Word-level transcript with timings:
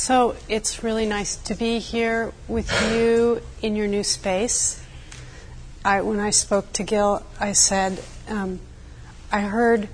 So 0.00 0.34
it's 0.48 0.82
really 0.82 1.04
nice 1.04 1.36
to 1.36 1.54
be 1.54 1.78
here 1.78 2.32
with 2.48 2.72
you 2.90 3.42
in 3.60 3.76
your 3.76 3.86
new 3.86 4.02
space. 4.02 4.82
I, 5.84 6.00
when 6.00 6.18
I 6.18 6.30
spoke 6.30 6.72
to 6.72 6.84
Gil, 6.84 7.22
I 7.38 7.52
said, 7.52 8.02
um, 8.26 8.60
I 9.30 9.42
heard 9.42 9.90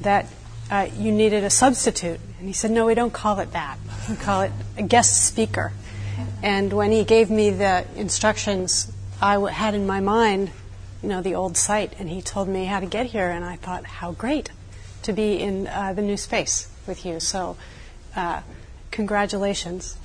that 0.00 0.26
uh, 0.72 0.88
you 0.98 1.12
needed 1.12 1.44
a 1.44 1.50
substitute. 1.50 2.18
And 2.40 2.48
he 2.48 2.52
said, 2.52 2.72
No, 2.72 2.84
we 2.84 2.96
don't 2.96 3.12
call 3.12 3.38
it 3.38 3.52
that. 3.52 3.78
We 4.08 4.16
call 4.16 4.42
it 4.42 4.50
a 4.76 4.82
guest 4.82 5.24
speaker. 5.24 5.70
And 6.42 6.72
when 6.72 6.90
he 6.90 7.04
gave 7.04 7.30
me 7.30 7.50
the 7.50 7.86
instructions, 7.94 8.90
I 9.22 9.38
had 9.52 9.74
in 9.74 9.86
my 9.86 10.00
mind, 10.00 10.50
you 11.00 11.08
know, 11.08 11.22
the 11.22 11.36
old 11.36 11.56
site, 11.56 11.92
and 12.00 12.10
he 12.10 12.22
told 12.22 12.48
me 12.48 12.64
how 12.64 12.80
to 12.80 12.86
get 12.86 13.06
here. 13.06 13.30
And 13.30 13.44
I 13.44 13.54
thought, 13.54 13.84
how 13.84 14.10
great 14.10 14.50
to 15.02 15.12
be 15.12 15.38
in 15.38 15.68
uh, 15.68 15.92
the 15.92 16.02
new 16.02 16.16
space 16.16 16.68
with 16.88 17.06
you. 17.06 17.20
So, 17.20 17.56
uh, 18.16 18.40
congratulations. 18.94 19.96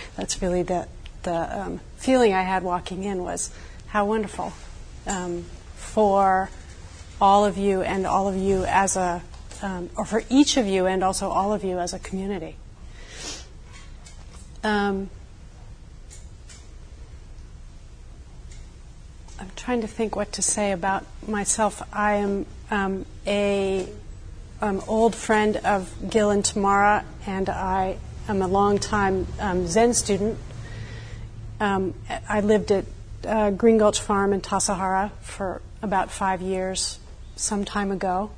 That's 0.16 0.42
really 0.42 0.64
the 0.64 0.88
the 1.22 1.60
um, 1.60 1.80
feeling 1.96 2.34
I 2.34 2.42
had 2.42 2.62
walking 2.62 3.04
in 3.04 3.22
was 3.22 3.50
how 3.88 4.06
wonderful 4.06 4.52
um, 5.06 5.44
for 5.74 6.50
all 7.20 7.44
of 7.44 7.56
you 7.56 7.82
and 7.82 8.06
all 8.06 8.28
of 8.28 8.36
you 8.36 8.64
as 8.64 8.96
a, 8.96 9.22
um, 9.62 9.90
or 9.96 10.04
for 10.04 10.22
each 10.28 10.56
of 10.56 10.66
you 10.66 10.86
and 10.86 11.02
also 11.02 11.28
all 11.28 11.52
of 11.52 11.64
you 11.64 11.78
as 11.78 11.92
a 11.92 11.98
community. 11.98 12.56
Um, 14.62 15.10
I'm 19.40 19.50
trying 19.56 19.80
to 19.80 19.88
think 19.88 20.16
what 20.16 20.32
to 20.32 20.42
say 20.42 20.72
about 20.72 21.04
myself. 21.26 21.82
I 21.92 22.14
am 22.14 22.46
um, 22.70 23.06
a 23.26 23.88
um, 24.60 24.82
old 24.88 25.14
friend 25.14 25.56
of 25.58 25.92
Gil 26.10 26.30
and 26.30 26.44
Tamara, 26.44 27.04
and 27.26 27.48
I 27.48 27.98
am 28.28 28.42
a 28.42 28.46
long-time 28.46 29.26
um, 29.40 29.66
Zen 29.66 29.94
student. 29.94 30.38
Um, 31.60 31.94
I 32.28 32.40
lived 32.40 32.70
at 32.70 32.84
uh, 33.24 33.50
Green 33.50 33.78
Gulch 33.78 34.00
Farm 34.00 34.32
in 34.32 34.40
Tassajara 34.40 35.10
for 35.20 35.62
about 35.80 36.10
five 36.10 36.42
years, 36.42 36.98
some 37.36 37.64
time 37.64 37.90
ago. 37.90 38.30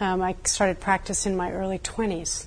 Um, 0.00 0.22
I 0.22 0.34
started 0.44 0.80
practice 0.80 1.26
in 1.26 1.36
my 1.36 1.52
early 1.52 1.78
20s. 1.78 2.46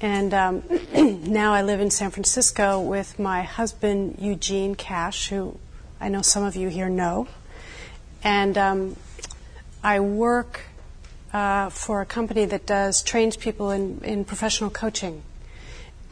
And 0.00 0.34
um, 0.34 0.62
now 1.30 1.54
I 1.54 1.62
live 1.62 1.80
in 1.80 1.90
San 1.90 2.10
Francisco 2.10 2.80
with 2.80 3.18
my 3.18 3.42
husband, 3.42 4.18
Eugene 4.20 4.74
Cash, 4.74 5.28
who 5.28 5.58
I 6.00 6.08
know 6.08 6.22
some 6.22 6.44
of 6.44 6.54
you 6.54 6.68
here 6.68 6.90
know. 6.90 7.28
And 8.22 8.58
um, 8.58 8.96
I 9.82 10.00
work 10.00 10.60
uh, 11.32 11.70
for 11.70 12.02
a 12.02 12.06
company 12.06 12.44
that 12.44 12.66
does 12.66 13.02
trains 13.02 13.36
people 13.36 13.70
in, 13.70 14.00
in 14.04 14.24
professional 14.24 14.68
coaching. 14.68 15.22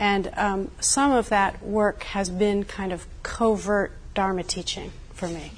And 0.01 0.33
um, 0.37 0.71
some 0.81 1.13
of 1.13 1.29
that 1.29 1.63
work 1.63 2.03
has 2.05 2.31
been 2.31 2.65
kind 2.65 2.91
of 2.91 3.07
covert 3.23 3.93
Dharma 4.15 4.43
teaching 4.43 4.93
for 5.13 5.29
me. 5.29 5.53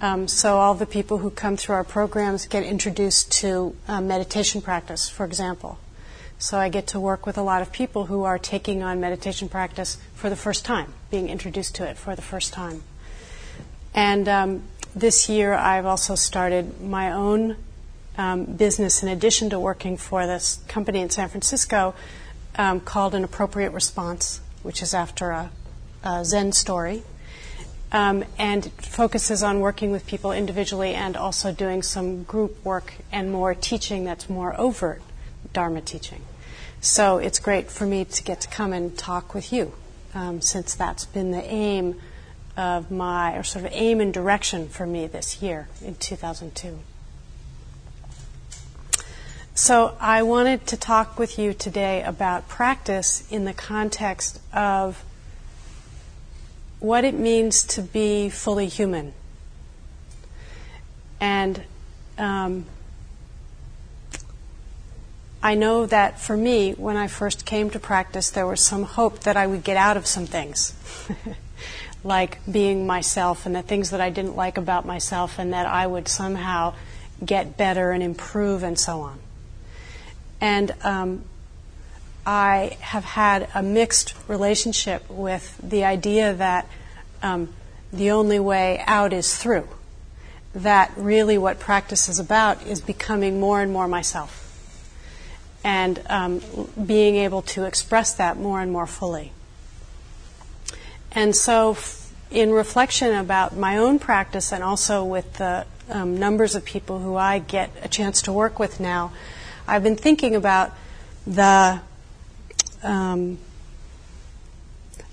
Um, 0.00 0.26
so 0.26 0.56
all 0.56 0.74
the 0.74 0.86
people 0.86 1.18
who 1.18 1.30
come 1.30 1.56
through 1.56 1.76
our 1.76 1.84
programs 1.84 2.46
get 2.46 2.64
introduced 2.64 3.32
to 3.40 3.74
um, 3.86 4.08
meditation 4.08 4.60
practice, 4.60 5.08
for 5.08 5.24
example. 5.24 5.78
So 6.36 6.58
I 6.58 6.68
get 6.68 6.88
to 6.88 7.00
work 7.00 7.26
with 7.26 7.38
a 7.38 7.42
lot 7.42 7.62
of 7.62 7.70
people 7.70 8.06
who 8.06 8.24
are 8.24 8.38
taking 8.38 8.82
on 8.82 9.00
meditation 9.00 9.48
practice 9.48 9.98
for 10.14 10.28
the 10.28 10.36
first 10.36 10.64
time, 10.64 10.92
being 11.10 11.28
introduced 11.28 11.76
to 11.76 11.88
it 11.88 11.96
for 11.96 12.16
the 12.16 12.22
first 12.22 12.52
time. 12.52 12.82
And 13.94 14.28
um, 14.28 14.62
this 14.96 15.28
year 15.28 15.54
I've 15.54 15.86
also 15.86 16.16
started 16.16 16.80
my 16.82 17.12
own 17.12 17.56
um, 18.18 18.44
business 18.44 19.02
in 19.02 19.08
addition 19.08 19.50
to 19.50 19.60
working 19.60 19.96
for 19.96 20.26
this 20.26 20.58
company 20.66 21.00
in 21.00 21.08
San 21.08 21.28
Francisco 21.28 21.94
um, 22.56 22.80
called 22.80 23.14
An 23.14 23.24
Appropriate 23.24 23.72
Response, 23.72 24.40
which 24.62 24.82
is 24.82 24.94
after 24.94 25.30
a, 25.30 25.50
a 26.02 26.24
Zen 26.24 26.52
story 26.52 27.02
um, 27.94 28.24
and 28.38 28.72
focuses 28.72 29.44
on 29.44 29.60
working 29.60 29.92
with 29.92 30.04
people 30.06 30.32
individually 30.32 30.94
and 30.94 31.16
also 31.16 31.52
doing 31.52 31.80
some 31.80 32.24
group 32.24 32.64
work 32.64 32.94
and 33.12 33.30
more 33.30 33.54
teaching 33.54 34.04
that's 34.04 34.28
more 34.28 34.58
overt 34.60 35.00
Dharma 35.52 35.80
teaching. 35.80 36.22
So 36.80 37.18
it's 37.18 37.38
great 37.38 37.70
for 37.70 37.86
me 37.86 38.04
to 38.04 38.22
get 38.24 38.40
to 38.42 38.48
come 38.48 38.72
and 38.72 38.98
talk 38.98 39.32
with 39.32 39.52
you, 39.52 39.72
um, 40.12 40.40
since 40.40 40.74
that's 40.74 41.04
been 41.04 41.30
the 41.30 41.44
aim 41.44 42.00
of 42.56 42.90
my, 42.90 43.36
or 43.36 43.44
sort 43.44 43.64
of 43.64 43.70
aim 43.72 44.00
and 44.00 44.12
direction 44.12 44.68
for 44.68 44.86
me 44.86 45.06
this 45.06 45.40
year 45.40 45.68
in 45.80 45.94
2002. 45.94 46.80
So 49.56 49.96
I 50.00 50.24
wanted 50.24 50.66
to 50.66 50.76
talk 50.76 51.16
with 51.16 51.38
you 51.38 51.54
today 51.54 52.02
about 52.02 52.48
practice 52.48 53.24
in 53.30 53.44
the 53.44 53.52
context 53.52 54.40
of 54.52 55.04
what 56.80 57.04
it 57.04 57.14
means 57.14 57.62
to 57.62 57.82
be 57.82 58.28
fully 58.30 58.66
human. 58.66 59.12
And 61.20 61.62
um, 62.18 62.66
I 65.40 65.54
know 65.54 65.86
that 65.86 66.18
for 66.18 66.36
me, 66.36 66.72
when 66.72 66.96
I 66.96 67.06
first 67.06 67.46
came 67.46 67.70
to 67.70 67.78
practice, 67.78 68.30
there 68.30 68.48
was 68.48 68.60
some 68.60 68.82
hope 68.82 69.20
that 69.20 69.36
I 69.36 69.46
would 69.46 69.62
get 69.62 69.76
out 69.76 69.96
of 69.96 70.04
some 70.04 70.26
things, 70.26 70.74
like 72.02 72.40
being 72.50 72.88
myself 72.88 73.46
and 73.46 73.54
the 73.54 73.62
things 73.62 73.90
that 73.90 74.00
I 74.00 74.10
didn't 74.10 74.34
like 74.34 74.58
about 74.58 74.84
myself, 74.84 75.38
and 75.38 75.52
that 75.52 75.66
I 75.66 75.86
would 75.86 76.08
somehow 76.08 76.74
get 77.24 77.56
better 77.56 77.92
and 77.92 78.02
improve 78.02 78.64
and 78.64 78.76
so 78.76 79.00
on. 79.02 79.20
And 80.44 80.74
um, 80.82 81.24
I 82.26 82.76
have 82.80 83.02
had 83.02 83.48
a 83.54 83.62
mixed 83.62 84.12
relationship 84.28 85.08
with 85.08 85.58
the 85.62 85.84
idea 85.84 86.34
that 86.34 86.68
um, 87.22 87.48
the 87.90 88.10
only 88.10 88.38
way 88.38 88.84
out 88.86 89.14
is 89.14 89.34
through. 89.38 89.66
That 90.54 90.92
really 90.98 91.38
what 91.38 91.60
practice 91.60 92.10
is 92.10 92.18
about 92.18 92.62
is 92.66 92.82
becoming 92.82 93.40
more 93.40 93.62
and 93.62 93.72
more 93.72 93.88
myself 93.88 94.42
and 95.64 96.02
um, 96.10 96.42
being 96.84 97.16
able 97.16 97.40
to 97.40 97.64
express 97.64 98.12
that 98.12 98.36
more 98.36 98.60
and 98.60 98.70
more 98.70 98.86
fully. 98.86 99.32
And 101.12 101.34
so, 101.34 101.70
f- 101.70 102.12
in 102.30 102.52
reflection 102.52 103.14
about 103.14 103.56
my 103.56 103.78
own 103.78 103.98
practice 103.98 104.52
and 104.52 104.62
also 104.62 105.06
with 105.06 105.32
the 105.38 105.64
um, 105.88 106.18
numbers 106.18 106.54
of 106.54 106.66
people 106.66 106.98
who 106.98 107.16
I 107.16 107.38
get 107.38 107.70
a 107.82 107.88
chance 107.88 108.20
to 108.22 108.32
work 108.32 108.58
with 108.58 108.78
now, 108.78 109.10
I've 109.66 109.82
been 109.82 109.96
thinking 109.96 110.34
about 110.36 110.72
the 111.26 111.80
um, 112.82 113.38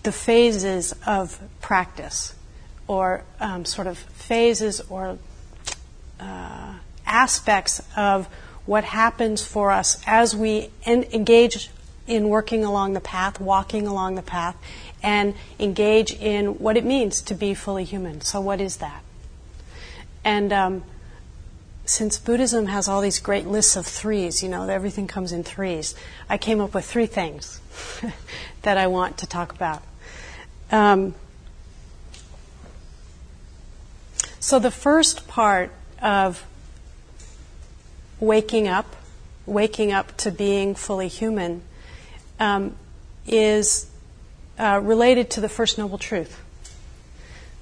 the 0.04 0.12
phases 0.12 0.94
of 1.06 1.40
practice, 1.62 2.36
or 2.88 3.24
um, 3.40 3.66
sort 3.66 3.88
of 3.88 3.98
phases 3.98 4.82
or 4.90 5.18
uh, 6.20 6.74
aspects 7.06 7.82
of 7.96 8.28
what 8.66 8.84
happens 8.84 9.44
for 9.44 9.72
us 9.72 10.02
as 10.06 10.36
we 10.36 10.70
en- 10.86 11.04
engage 11.12 11.70
in 12.08 12.30
working 12.30 12.66
along 12.66 12.94
the 12.94 13.00
path, 13.00 13.40
walking 13.40 13.88
along 13.88 14.16
the 14.16 14.22
path, 14.22 14.56
and 15.02 15.34
engage 15.60 16.14
in 16.14 16.60
what 16.60 16.78
it 16.78 16.84
means 16.84 17.22
to 17.22 17.34
be 17.34 17.54
fully 17.54 17.84
human. 17.84 18.22
So, 18.22 18.42
what 18.42 18.60
is 18.60 18.78
that? 18.78 19.04
And 20.24 20.52
um, 20.52 20.84
since 21.86 22.18
Buddhism 22.18 22.68
has 22.68 22.88
all 22.88 23.02
these 23.02 23.19
great 23.19 23.47
lists 23.47 23.75
of 23.75 23.86
threes, 23.86 24.44
you 24.44 24.50
know, 24.50 24.68
everything 24.68 25.08
comes 25.08 25.31
in 25.31 25.44
threes, 25.44 25.96
I 26.30 26.38
came 26.38 26.62
up 26.62 26.74
with 26.74 26.86
three 26.86 27.08
things 27.08 27.59
that 28.62 28.78
I 28.78 28.88
want 28.88 29.18
to 29.19 29.28
talk 29.28 29.53
about. 29.53 29.84
Um, 30.72 31.16
so, 34.40 34.59
the 34.59 34.72
first 34.72 35.28
part 35.28 35.72
of 36.02 36.46
waking 38.20 38.68
up, 38.68 38.96
waking 39.46 39.91
up 39.91 40.16
to 40.18 40.31
being 40.31 40.75
fully 40.75 41.08
human, 41.08 41.62
um, 42.40 42.75
is 43.28 43.90
uh, 44.58 44.79
related 44.82 45.29
to 45.32 45.41
the 45.41 45.50
First 45.50 45.78
Noble 45.78 45.97
Truth. 45.97 46.41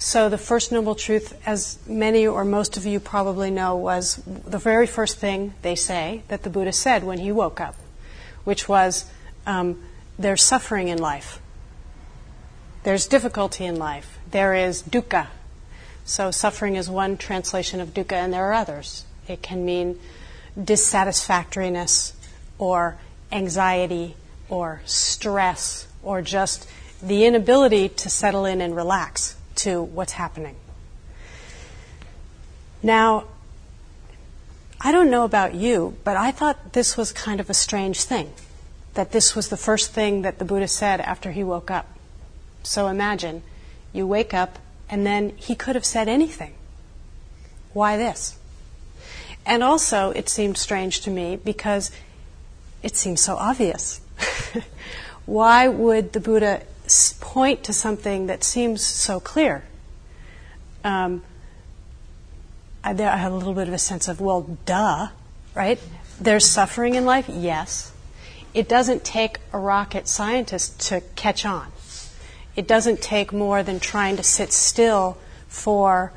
So, 0.02 0.30
the 0.30 0.38
First 0.38 0.72
Noble 0.72 0.96
Truth, 0.96 1.38
as 1.46 1.78
many 1.86 2.26
or 2.26 2.46
most 2.46 2.78
of 2.78 2.86
you 2.86 3.02
probably 3.02 3.52
know, 3.52 3.76
was 3.76 4.16
the 4.26 4.58
very 4.58 4.88
first 4.88 5.18
thing 5.18 5.54
they 5.62 5.76
say 5.76 6.24
that 6.30 6.44
the 6.44 6.50
Buddha 6.50 6.72
said 6.72 7.04
when 7.04 7.18
he 7.18 7.34
woke 7.34 7.60
up, 7.60 7.76
which 8.46 8.70
was 8.70 9.12
um, 9.46 9.84
there's 10.18 10.42
suffering 10.42 10.88
in 10.88 11.00
life. 11.00 11.42
There's 12.84 13.08
difficulty 13.08 13.66
in 13.66 13.76
life. 13.76 14.20
There 14.32 14.54
is 14.54 14.82
dukkha. 14.84 15.28
So, 16.06 16.32
suffering 16.32 16.78
is 16.78 16.90
one 16.90 17.18
translation 17.18 17.82
of 17.82 17.94
dukkha, 17.94 18.14
and 18.14 18.32
there 18.32 18.46
are 18.46 18.54
others. 18.54 19.04
It 19.28 19.42
can 19.42 19.66
mean 19.66 20.00
dissatisfactoriness, 20.58 22.14
or 22.58 22.96
anxiety, 23.34 24.16
or 24.48 24.82
stress, 24.86 25.88
or 26.02 26.22
just 26.22 26.70
the 27.04 27.26
inability 27.26 27.90
to 27.90 28.10
settle 28.10 28.46
in 28.46 28.62
and 28.62 28.74
relax 28.78 29.36
to 29.64 29.82
what's 29.82 30.14
happening. 30.14 30.56
Now, 32.82 33.26
I 34.82 34.92
don't 34.92 35.12
know 35.12 35.26
about 35.26 35.54
you, 35.54 35.98
but 36.04 36.16
I 36.16 36.32
thought 36.32 36.74
this 36.74 36.96
was 36.96 37.12
kind 37.12 37.40
of 37.40 37.50
a 37.50 37.54
strange 37.54 38.04
thing 38.04 38.34
that 38.94 39.12
this 39.12 39.36
was 39.36 39.50
the 39.50 39.58
first 39.58 39.92
thing 39.92 40.22
that 40.24 40.40
the 40.40 40.46
Buddha 40.46 40.68
said 40.68 41.02
after 41.02 41.32
he 41.32 41.44
woke 41.44 41.70
up. 41.70 41.88
So 42.64 42.88
imagine 42.88 43.44
you 43.94 44.08
wake 44.08 44.34
up 44.34 44.60
and 44.90 45.06
then 45.06 45.34
he 45.36 45.56
could 45.56 45.76
have 45.76 45.86
said 45.86 46.08
anything. 46.08 46.54
Why 47.74 47.98
this? 47.98 48.38
And 49.46 49.64
also, 49.64 50.12
it 50.12 50.30
seemed 50.30 50.58
strange 50.58 51.02
to 51.02 51.10
me 51.10 51.36
because 51.36 51.92
it 52.82 52.96
seems 52.96 53.22
so 53.22 53.36
obvious. 53.36 54.02
Why 55.26 55.68
would 55.68 56.14
the 56.14 56.20
Buddha 56.20 56.64
point 57.20 57.64
to 57.66 57.74
something 57.74 58.28
that 58.28 58.44
seems 58.44 58.86
so 58.86 59.20
clear? 59.20 59.64
Um, 60.84 61.24
I, 62.84 62.94
there, 62.94 63.10
I 63.10 63.18
have 63.18 63.32
a 63.32 63.36
little 63.36 63.54
bit 63.54 63.68
of 63.68 63.74
a 63.74 63.80
sense 63.80 64.08
of, 64.08 64.22
well, 64.22 64.58
duh, 64.66 65.10
right? 65.54 65.80
There's 66.20 66.46
suffering 66.46 66.96
in 66.96 67.06
life, 67.06 67.28
yes. 67.30 67.92
It 68.54 68.68
doesn't 68.68 69.04
take 69.04 69.40
a 69.54 69.60
rocket 69.60 70.08
scientist 70.08 70.80
to 70.88 71.02
catch 71.16 71.46
on. 71.46 71.72
It 72.56 72.68
doesn't 72.68 73.02
take 73.02 73.32
more 73.32 73.64
than 73.64 73.80
trying 73.80 74.18
to 74.18 74.24
sit 74.24 74.52
still 74.52 75.18
for 75.48 76.12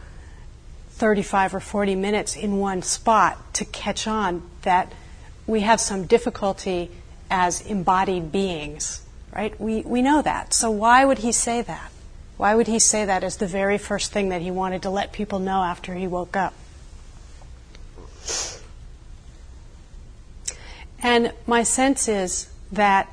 35 0.93 1.55
or 1.55 1.61
40 1.61 1.95
minutes 1.95 2.37
in 2.37 2.59
one 2.59 2.83
spot 2.83 3.55
to 3.55 3.65
catch 3.65 4.07
on 4.07 4.43
that 4.63 4.93
we 5.47 5.61
have 5.61 5.81
some 5.81 6.07
difficulty 6.07 6.91
as 7.31 7.61
embodied 7.63 8.31
beings, 8.31 9.02
right? 9.35 9.59
We, 9.61 9.83
we 9.83 10.03
know 10.03 10.23
that. 10.23 10.53
So 10.53 10.71
why 10.71 11.05
would 11.05 11.19
he 11.19 11.33
say 11.33 11.63
that? 11.63 11.91
Why 12.37 12.55
would 12.55 12.67
he 12.67 12.79
say 12.79 13.05
that 13.05 13.23
as 13.25 13.37
the 13.37 13.47
very 13.47 13.79
first 13.79 14.13
thing 14.13 14.31
that 14.31 14.43
he 14.43 14.51
wanted 14.51 14.83
to 14.83 14.91
let 14.91 15.13
people 15.13 15.39
know 15.39 15.63
after 15.63 15.95
he 15.95 16.07
woke 16.07 16.37
up? 16.37 16.55
And 21.03 21.33
my 21.47 21.63
sense 21.63 22.09
is 22.09 22.49
that 22.71 23.09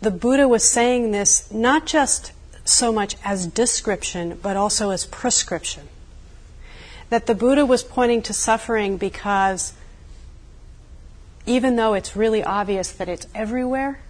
the 0.00 0.10
Buddha 0.10 0.46
was 0.46 0.64
saying 0.64 1.10
this 1.10 1.50
not 1.50 1.86
just 1.86 2.32
so 2.64 2.92
much 2.92 3.16
as 3.24 3.46
description, 3.46 4.38
but 4.42 4.56
also 4.56 4.90
as 4.90 5.06
prescription. 5.06 5.88
That 7.10 7.26
the 7.26 7.34
Buddha 7.34 7.64
was 7.64 7.82
pointing 7.82 8.22
to 8.22 8.34
suffering 8.34 8.98
because 8.98 9.72
even 11.46 11.76
though 11.76 11.94
it's 11.94 12.14
really 12.14 12.44
obvious 12.44 12.92
that 12.92 13.08
it's 13.08 13.26
everywhere, 13.34 14.00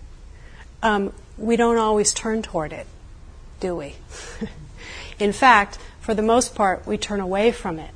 um, 0.83 1.13
we 1.37 1.57
don't 1.57 1.79
always 1.79 2.13
turn 2.13 2.43
toward 2.43 2.73
it, 2.73 2.87
do 3.61 3.77
we? 3.77 3.97
In 5.19 5.33
fact, 5.33 5.79
for 6.01 6.15
the 6.15 6.23
most 6.23 6.55
part, 6.55 6.87
we 6.87 6.97
turn 6.97 7.21
away 7.21 7.53
from 7.53 7.79
it. 7.79 7.91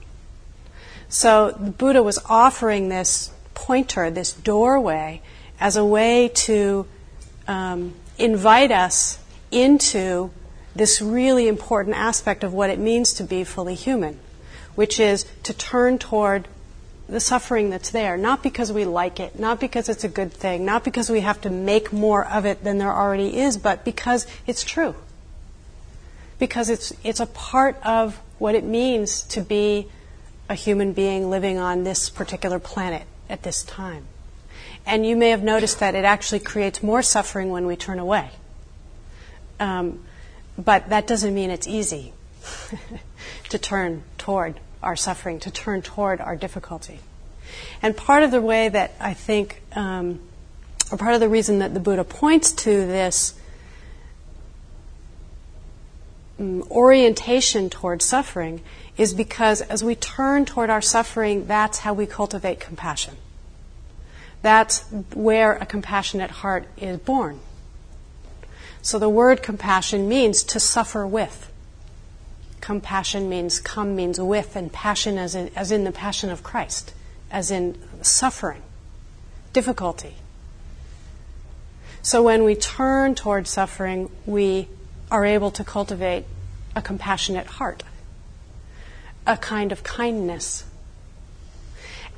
So 1.09 1.51
the 1.51 1.71
Buddha 1.71 2.03
was 2.03 2.19
offering 2.27 2.89
this 2.89 3.31
pointer, 3.55 4.11
this 4.11 4.33
doorway, 4.33 5.21
as 5.61 5.77
a 5.77 5.85
way 5.85 6.29
to 6.29 6.87
um, 7.47 7.95
invite 8.19 8.71
us 8.71 9.19
into 9.51 10.31
this 10.75 11.03
really 11.03 11.49
important 11.49 11.97
aspect 11.97 12.43
of 12.43 12.53
what 12.53 12.71
it 12.71 12.79
means 12.79 13.13
to 13.15 13.25
be 13.25 13.45
fully 13.45 13.75
human, 13.75 14.19
which 14.75 14.99
is 14.99 15.27
to 15.43 15.53
turn 15.53 15.99
toward 15.99 16.49
the 17.13 17.21
suffering 17.21 17.71
that's 17.71 17.91
there, 17.91 18.17
not 18.17 18.43
because 18.43 18.73
we 18.73 18.85
like 18.85 19.21
it, 19.21 19.39
not 19.39 19.61
because 19.61 19.89
it's 19.89 20.03
a 20.03 20.09
good 20.09 20.33
thing, 20.33 20.65
not 20.65 20.83
because 20.83 21.11
we 21.11 21.21
have 21.21 21.41
to 21.43 21.51
make 21.51 21.93
more 21.93 22.27
of 22.27 22.47
it 22.47 22.65
than 22.65 22.79
there 22.79 22.93
already 22.93 23.39
is, 23.39 23.57
but 23.57 23.85
because 23.85 24.27
it's 24.47 24.65
true. 24.65 24.95
Because 26.39 26.71
it's, 26.71 26.93
it's 27.05 27.21
a 27.21 27.27
part 27.27 27.77
of 27.85 28.19
what 28.39 28.55
it 28.55 28.65
means 28.65 29.23
to 29.25 29.43
be 29.43 29.87
a 30.49 30.55
human 30.55 30.93
being 30.93 31.31
living 31.31 31.59
on 31.59 31.85
this 31.85 32.09
particular 32.09 32.59
planet 32.59 33.05
at 33.29 33.43
this 33.43 33.63
time. 33.63 34.07
And 34.87 35.07
you 35.07 35.15
may 35.15 35.31
have 35.31 35.43
noticed 35.43 35.81
that 35.81 35.95
it 35.95 36.05
actually 36.05 36.41
creates 36.41 36.83
more 36.83 37.03
suffering 37.03 37.51
when 37.51 37.67
we 37.67 37.77
turn 37.77 37.99
away. 37.99 38.31
Um, 39.61 40.03
but 40.59 40.89
that 40.89 41.07
doesn't 41.07 41.33
mean 41.35 41.51
it's 41.51 41.69
easy 41.69 42.15
to 43.51 43.59
turn 43.59 44.03
toward 44.19 44.59
our 44.83 44.97
suffering, 44.97 45.41
to 45.41 45.51
turn 45.51 45.83
toward 45.83 46.21
our 46.21 46.37
difficulty. 46.37 46.99
And 47.83 47.97
part 47.97 48.23
of 48.23 48.31
the 48.31 48.41
way 48.41 48.69
that 48.69 48.95
I 49.01 49.15
think, 49.15 49.63
um, 49.75 50.21
or 50.91 50.99
part 50.99 51.15
of 51.15 51.21
the 51.21 51.29
reason 51.29 51.59
that 51.61 51.75
the 51.75 51.81
Buddha 51.81 52.05
points 52.05 52.53
to 52.53 52.71
this 52.71 53.35
um, 56.39 56.63
orientation 56.71 57.71
toward 57.71 58.03
suffering 58.03 58.63
is 58.97 59.15
because 59.15 59.61
as 59.61 59.83
we 59.83 59.95
turn 59.95 60.45
toward 60.45 60.71
our 60.71 60.83
suffering, 60.83 61.47
that's 61.47 61.79
how 61.79 61.95
we 61.95 62.07
cultivate 62.07 62.61
compassion. 62.61 63.17
That's 64.43 64.81
where 65.15 65.55
a 65.55 65.67
compassionate 65.67 66.31
heart 66.31 66.67
is 66.77 66.99
born. 66.99 67.41
So 68.83 68.99
the 68.99 69.09
word 69.09 69.43
compassion 69.43 70.09
means 70.09 70.43
to 70.45 70.61
suffer 70.61 71.07
with. 71.07 71.52
Compassion 72.63 73.29
means 73.29 73.61
come 73.61 73.95
means 73.95 74.19
with, 74.19 74.57
and 74.57 74.73
passion 74.73 75.19
as 75.19 75.35
in, 75.35 75.51
as 75.55 75.71
in 75.71 75.85
the 75.85 75.93
passion 75.93 76.31
of 76.31 76.43
Christ, 76.43 76.95
as 77.31 77.51
in 77.51 77.77
suffering, 78.01 78.63
difficulty. 79.53 80.15
So 82.01 82.23
when 82.23 82.45
we 82.45 82.55
turn 82.55 83.15
toward 83.15 83.47
suffering, 83.47 84.11
we 84.25 84.69
are 85.11 85.27
able 85.27 85.51
to 85.51 85.63
cultivate 85.63 86.25
a 86.75 86.81
compassionate 86.81 87.47
heart, 87.47 87.83
a 89.27 89.37
kind 89.37 89.73
of 89.73 89.83
kindness, 89.83 90.65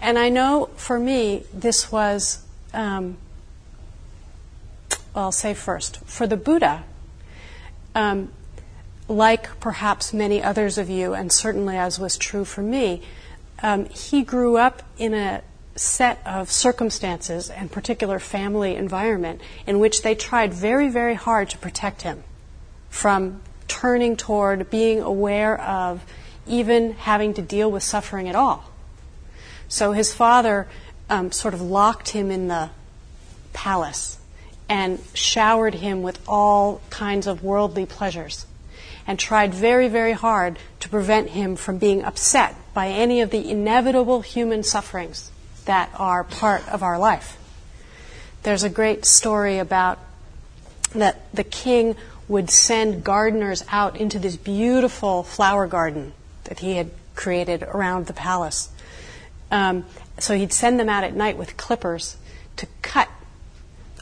and 0.04 0.18
I 0.18 0.28
know 0.28 0.68
for 0.76 0.98
me, 0.98 1.44
this 1.52 1.90
was, 1.90 2.44
um, 2.74 3.16
well, 5.14 5.24
I'll 5.24 5.32
say 5.32 5.54
first, 5.54 6.04
for 6.04 6.26
the 6.26 6.36
Buddha, 6.36 6.84
um, 7.94 8.30
like 9.08 9.60
perhaps 9.60 10.12
many 10.12 10.42
others 10.42 10.78
of 10.78 10.88
you, 10.88 11.14
and 11.14 11.30
certainly 11.30 11.76
as 11.76 11.98
was 11.98 12.16
true 12.16 12.44
for 12.44 12.62
me, 12.62 13.02
um, 13.62 13.86
he 13.86 14.22
grew 14.22 14.56
up 14.56 14.82
in 14.98 15.14
a 15.14 15.42
set 15.76 16.20
of 16.24 16.50
circumstances 16.50 17.50
and 17.50 17.70
particular 17.70 18.18
family 18.18 18.76
environment 18.76 19.40
in 19.66 19.78
which 19.78 20.02
they 20.02 20.14
tried 20.14 20.54
very, 20.54 20.88
very 20.88 21.14
hard 21.14 21.50
to 21.50 21.58
protect 21.58 22.02
him 22.02 22.22
from 22.88 23.40
turning 23.66 24.16
toward 24.16 24.70
being 24.70 25.00
aware 25.00 25.60
of 25.60 26.04
even 26.46 26.92
having 26.92 27.34
to 27.34 27.42
deal 27.42 27.70
with 27.70 27.82
suffering 27.82 28.28
at 28.28 28.36
all. 28.36 28.70
So 29.68 29.92
his 29.92 30.14
father 30.14 30.68
um, 31.10 31.32
sort 31.32 31.54
of 31.54 31.60
locked 31.60 32.10
him 32.10 32.30
in 32.30 32.48
the 32.48 32.70
palace 33.52 34.18
and 34.68 35.00
showered 35.12 35.74
him 35.74 36.02
with 36.02 36.20
all 36.28 36.80
kinds 36.90 37.26
of 37.26 37.42
worldly 37.42 37.86
pleasures 37.86 38.46
and 39.06 39.18
tried 39.18 39.52
very, 39.52 39.88
very 39.88 40.12
hard 40.12 40.58
to 40.80 40.88
prevent 40.88 41.30
him 41.30 41.56
from 41.56 41.78
being 41.78 42.02
upset 42.04 42.54
by 42.72 42.88
any 42.88 43.20
of 43.20 43.30
the 43.30 43.50
inevitable 43.50 44.20
human 44.20 44.62
sufferings 44.62 45.30
that 45.64 45.90
are 45.96 46.24
part 46.24 46.66
of 46.68 46.82
our 46.82 46.98
life. 46.98 47.38
There's 48.42 48.62
a 48.62 48.70
great 48.70 49.04
story 49.04 49.58
about 49.58 49.98
that 50.94 51.32
the 51.34 51.44
king 51.44 51.96
would 52.28 52.50
send 52.50 53.04
gardeners 53.04 53.64
out 53.70 53.96
into 53.96 54.18
this 54.18 54.36
beautiful 54.36 55.22
flower 55.22 55.66
garden 55.66 56.12
that 56.44 56.60
he 56.60 56.76
had 56.76 56.90
created 57.14 57.62
around 57.62 58.06
the 58.06 58.12
palace. 58.12 58.70
Um, 59.50 59.84
so 60.18 60.36
he'd 60.36 60.52
send 60.52 60.80
them 60.80 60.88
out 60.88 61.04
at 61.04 61.14
night 61.14 61.36
with 61.36 61.56
clippers 61.56 62.16
to 62.56 62.66
cut 62.82 63.08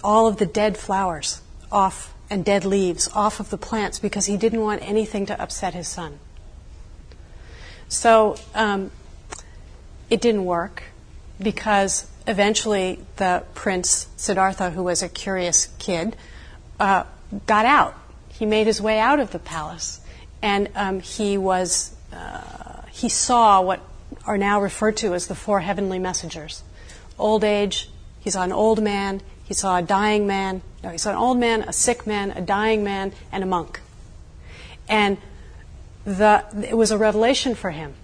all 0.04 0.26
of 0.26 0.36
the 0.36 0.46
dead 0.46 0.76
flowers 0.76 1.40
off 1.70 2.14
and 2.32 2.46
dead 2.46 2.64
leaves 2.64 3.10
off 3.14 3.40
of 3.40 3.50
the 3.50 3.58
plants 3.58 3.98
because 3.98 4.24
he 4.24 4.38
didn't 4.38 4.62
want 4.62 4.80
anything 4.82 5.26
to 5.26 5.40
upset 5.40 5.74
his 5.74 5.86
son. 5.86 6.18
So 7.88 8.36
um, 8.54 8.90
it 10.08 10.22
didn't 10.22 10.46
work 10.46 10.82
because 11.38 12.08
eventually 12.26 13.00
the 13.16 13.44
prince 13.52 14.08
Siddhartha, 14.16 14.70
who 14.70 14.82
was 14.82 15.02
a 15.02 15.10
curious 15.10 15.66
kid, 15.78 16.16
uh, 16.80 17.04
got 17.44 17.66
out. 17.66 17.94
He 18.30 18.46
made 18.46 18.66
his 18.66 18.80
way 18.80 18.98
out 18.98 19.20
of 19.20 19.30
the 19.30 19.38
palace, 19.38 20.00
and 20.40 20.70
um, 20.74 21.00
he 21.00 21.36
was 21.36 21.94
uh, 22.14 22.82
he 22.90 23.10
saw 23.10 23.60
what 23.60 23.80
are 24.24 24.38
now 24.38 24.58
referred 24.58 24.96
to 24.98 25.12
as 25.12 25.26
the 25.26 25.34
four 25.34 25.60
heavenly 25.60 25.98
messengers. 25.98 26.62
Old 27.18 27.44
age, 27.44 27.90
he 28.20 28.30
saw 28.30 28.42
an 28.42 28.52
old 28.52 28.82
man, 28.82 29.20
he 29.44 29.52
saw 29.52 29.76
a 29.76 29.82
dying 29.82 30.26
man, 30.26 30.62
no, 30.82 30.90
he 30.90 30.98
saw 30.98 31.10
an 31.10 31.16
old 31.16 31.38
man, 31.38 31.62
a 31.62 31.72
sick 31.72 32.06
man, 32.06 32.30
a 32.32 32.40
dying 32.40 32.82
man, 32.82 33.12
and 33.30 33.42
a 33.42 33.46
monk. 33.46 33.80
And 34.88 35.18
the, 36.04 36.44
it 36.68 36.76
was 36.76 36.90
a 36.90 36.98
revelation 36.98 37.54
for 37.54 37.70
him 37.70 37.94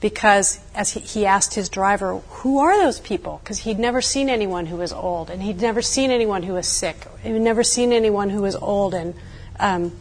because 0.00 0.60
as 0.74 0.92
he, 0.92 1.00
he 1.00 1.26
asked 1.26 1.54
his 1.54 1.68
driver, 1.68 2.18
who 2.18 2.58
are 2.58 2.76
those 2.76 3.00
people? 3.00 3.40
Because 3.42 3.58
he'd 3.58 3.78
never 3.78 4.02
seen 4.02 4.28
anyone 4.28 4.66
who 4.66 4.76
was 4.76 4.92
old, 4.92 5.30
and 5.30 5.42
he'd 5.42 5.60
never 5.60 5.82
seen 5.82 6.10
anyone 6.10 6.42
who 6.42 6.54
was 6.54 6.68
sick. 6.68 6.96
He'd 7.22 7.40
never 7.40 7.64
seen 7.64 7.92
anyone 7.92 8.30
who 8.30 8.42
was 8.42 8.54
old 8.54 8.94
and 8.94 9.14
um, 9.58 9.92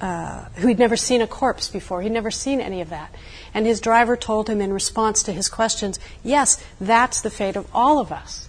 uh, 0.00 0.44
who'd 0.56 0.78
never 0.78 0.96
seen 0.96 1.22
a 1.22 1.26
corpse 1.26 1.68
before. 1.68 2.02
He'd 2.02 2.12
never 2.12 2.30
seen 2.30 2.60
any 2.60 2.80
of 2.80 2.90
that. 2.90 3.14
And 3.54 3.66
his 3.66 3.80
driver 3.80 4.16
told 4.16 4.48
him 4.48 4.60
in 4.60 4.72
response 4.72 5.22
to 5.24 5.32
his 5.32 5.48
questions, 5.48 5.98
yes, 6.22 6.62
that's 6.80 7.20
the 7.20 7.30
fate 7.30 7.56
of 7.56 7.66
all 7.74 7.98
of 7.98 8.12
us. 8.12 8.45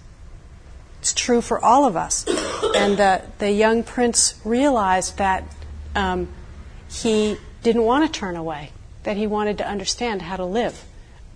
It's 1.00 1.12
true 1.12 1.40
for 1.40 1.64
all 1.64 1.84
of 1.84 1.96
us. 1.96 2.26
And 2.74 2.96
the, 2.96 3.22
the 3.38 3.50
young 3.50 3.82
prince 3.82 4.40
realized 4.44 5.18
that 5.18 5.44
um, 5.94 6.28
he 6.90 7.36
didn't 7.62 7.82
want 7.82 8.12
to 8.12 8.20
turn 8.20 8.36
away, 8.36 8.72
that 9.04 9.16
he 9.16 9.26
wanted 9.26 9.58
to 9.58 9.68
understand 9.68 10.22
how 10.22 10.36
to 10.36 10.44
live 10.44 10.84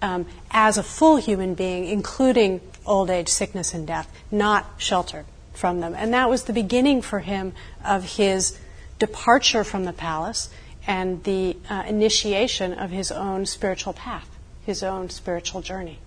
um, 0.00 0.26
as 0.50 0.78
a 0.78 0.82
full 0.82 1.16
human 1.16 1.54
being, 1.54 1.86
including 1.86 2.60
old 2.84 3.10
age, 3.10 3.28
sickness, 3.28 3.72
and 3.72 3.86
death, 3.86 4.12
not 4.30 4.66
sheltered 4.78 5.24
from 5.54 5.80
them. 5.80 5.94
And 5.96 6.12
that 6.12 6.28
was 6.28 6.44
the 6.44 6.52
beginning 6.52 7.02
for 7.02 7.20
him 7.20 7.52
of 7.84 8.16
his 8.16 8.58
departure 8.98 9.64
from 9.64 9.84
the 9.84 9.92
palace 9.92 10.50
and 10.86 11.22
the 11.24 11.56
uh, 11.70 11.84
initiation 11.86 12.72
of 12.72 12.90
his 12.90 13.12
own 13.12 13.46
spiritual 13.46 13.92
path, 13.92 14.28
his 14.66 14.82
own 14.82 15.08
spiritual 15.08 15.60
journey. 15.60 15.98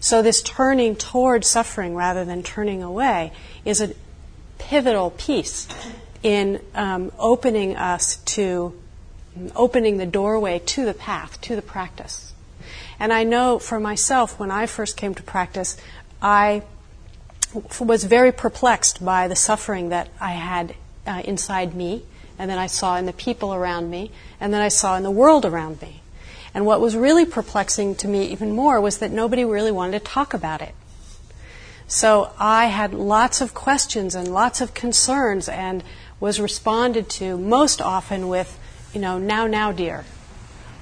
So, 0.00 0.22
this 0.22 0.42
turning 0.42 0.96
toward 0.96 1.44
suffering 1.44 1.94
rather 1.94 2.24
than 2.24 2.42
turning 2.42 2.82
away 2.82 3.32
is 3.64 3.80
a 3.80 3.94
pivotal 4.58 5.10
piece 5.10 5.68
in 6.22 6.60
um, 6.74 7.12
opening 7.18 7.76
us 7.76 8.16
to, 8.16 8.74
opening 9.54 9.96
the 9.96 10.06
doorway 10.06 10.60
to 10.60 10.84
the 10.84 10.94
path, 10.94 11.40
to 11.42 11.56
the 11.56 11.62
practice. 11.62 12.32
And 13.00 13.12
I 13.12 13.24
know 13.24 13.58
for 13.58 13.78
myself, 13.78 14.38
when 14.38 14.50
I 14.50 14.66
first 14.66 14.96
came 14.96 15.14
to 15.14 15.22
practice, 15.22 15.76
I 16.20 16.62
was 17.80 18.04
very 18.04 18.32
perplexed 18.32 19.04
by 19.04 19.28
the 19.28 19.36
suffering 19.36 19.90
that 19.90 20.08
I 20.20 20.32
had 20.32 20.74
uh, 21.06 21.22
inside 21.24 21.74
me, 21.74 22.04
and 22.38 22.50
then 22.50 22.58
I 22.58 22.66
saw 22.66 22.96
in 22.96 23.06
the 23.06 23.12
people 23.12 23.54
around 23.54 23.90
me, 23.90 24.10
and 24.40 24.52
then 24.52 24.60
I 24.60 24.68
saw 24.68 24.96
in 24.96 25.02
the 25.02 25.10
world 25.10 25.44
around 25.44 25.80
me. 25.80 26.02
And 26.58 26.66
what 26.66 26.80
was 26.80 26.96
really 26.96 27.24
perplexing 27.24 27.94
to 27.98 28.08
me 28.08 28.32
even 28.32 28.50
more 28.50 28.80
was 28.80 28.98
that 28.98 29.12
nobody 29.12 29.44
really 29.44 29.70
wanted 29.70 30.00
to 30.00 30.04
talk 30.04 30.34
about 30.34 30.60
it. 30.60 30.74
So 31.86 32.32
I 32.36 32.66
had 32.66 32.92
lots 32.92 33.40
of 33.40 33.54
questions 33.54 34.16
and 34.16 34.34
lots 34.34 34.60
of 34.60 34.74
concerns 34.74 35.48
and 35.48 35.84
was 36.18 36.40
responded 36.40 37.08
to 37.10 37.38
most 37.38 37.80
often 37.80 38.26
with, 38.26 38.58
you 38.92 39.00
know, 39.00 39.18
now, 39.18 39.46
now, 39.46 39.70
dear. 39.70 40.04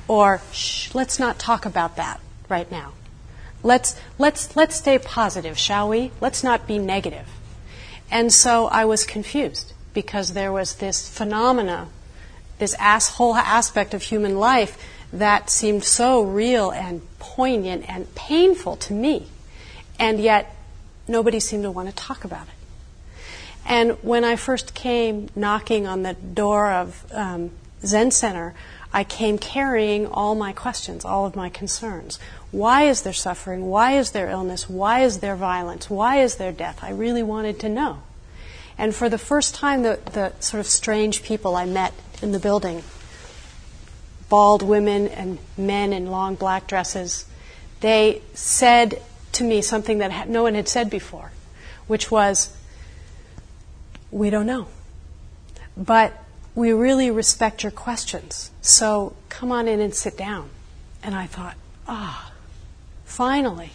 Or, 0.08 0.40
shh, 0.50 0.94
let's 0.94 1.18
not 1.18 1.38
talk 1.38 1.66
about 1.66 1.96
that 1.96 2.20
right 2.48 2.72
now. 2.72 2.94
Let's, 3.62 4.00
let's, 4.18 4.56
let's 4.56 4.76
stay 4.76 4.98
positive, 4.98 5.58
shall 5.58 5.90
we? 5.90 6.10
Let's 6.22 6.42
not 6.42 6.66
be 6.66 6.78
negative. 6.78 7.28
And 8.10 8.32
so 8.32 8.68
I 8.68 8.86
was 8.86 9.04
confused 9.04 9.74
because 9.92 10.32
there 10.32 10.52
was 10.52 10.76
this 10.76 11.06
phenomena, 11.06 11.88
this 12.58 12.74
ass, 12.78 13.10
whole 13.10 13.36
aspect 13.36 13.92
of 13.92 14.04
human 14.04 14.38
life 14.38 14.82
that 15.12 15.50
seemed 15.50 15.84
so 15.84 16.22
real 16.22 16.70
and 16.70 17.02
poignant 17.18 17.88
and 17.88 18.12
painful 18.14 18.76
to 18.76 18.92
me. 18.92 19.26
And 19.98 20.20
yet, 20.20 20.54
nobody 21.08 21.40
seemed 21.40 21.62
to 21.62 21.70
want 21.70 21.88
to 21.88 21.94
talk 21.94 22.24
about 22.24 22.46
it. 22.46 22.54
And 23.64 23.92
when 24.02 24.24
I 24.24 24.36
first 24.36 24.74
came 24.74 25.28
knocking 25.34 25.86
on 25.86 26.02
the 26.02 26.14
door 26.14 26.70
of 26.70 27.04
um, 27.12 27.50
Zen 27.84 28.10
Center, 28.10 28.54
I 28.92 29.04
came 29.04 29.38
carrying 29.38 30.06
all 30.06 30.34
my 30.34 30.52
questions, 30.52 31.04
all 31.04 31.26
of 31.26 31.34
my 31.34 31.48
concerns. 31.48 32.18
Why 32.52 32.84
is 32.84 33.02
there 33.02 33.12
suffering? 33.12 33.66
Why 33.66 33.98
is 33.98 34.12
there 34.12 34.30
illness? 34.30 34.70
Why 34.70 35.00
is 35.00 35.18
there 35.18 35.36
violence? 35.36 35.90
Why 35.90 36.18
is 36.18 36.36
there 36.36 36.52
death? 36.52 36.78
I 36.82 36.90
really 36.90 37.22
wanted 37.22 37.58
to 37.60 37.68
know. 37.68 38.02
And 38.78 38.94
for 38.94 39.08
the 39.08 39.18
first 39.18 39.54
time, 39.54 39.82
the, 39.82 39.98
the 40.12 40.32
sort 40.40 40.60
of 40.60 40.66
strange 40.66 41.22
people 41.22 41.56
I 41.56 41.64
met 41.64 41.92
in 42.22 42.32
the 42.32 42.38
building 42.38 42.82
bald 44.28 44.62
women 44.62 45.08
and 45.08 45.38
men 45.56 45.92
in 45.92 46.10
long 46.10 46.34
black 46.34 46.66
dresses 46.66 47.26
they 47.80 48.22
said 48.34 49.02
to 49.32 49.44
me 49.44 49.62
something 49.62 49.98
that 49.98 50.28
no 50.28 50.42
one 50.42 50.54
had 50.54 50.68
said 50.68 50.90
before, 50.90 51.30
which 51.86 52.10
was, 52.10 52.56
We 54.10 54.30
don't 54.30 54.46
know. 54.46 54.68
But 55.76 56.14
we 56.54 56.72
really 56.72 57.10
respect 57.10 57.62
your 57.62 57.72
questions. 57.72 58.50
So 58.62 59.14
come 59.28 59.52
on 59.52 59.68
in 59.68 59.80
and 59.80 59.94
sit 59.94 60.16
down. 60.16 60.48
And 61.02 61.14
I 61.14 61.26
thought, 61.26 61.56
ah, 61.86 62.32
finally. 63.04 63.72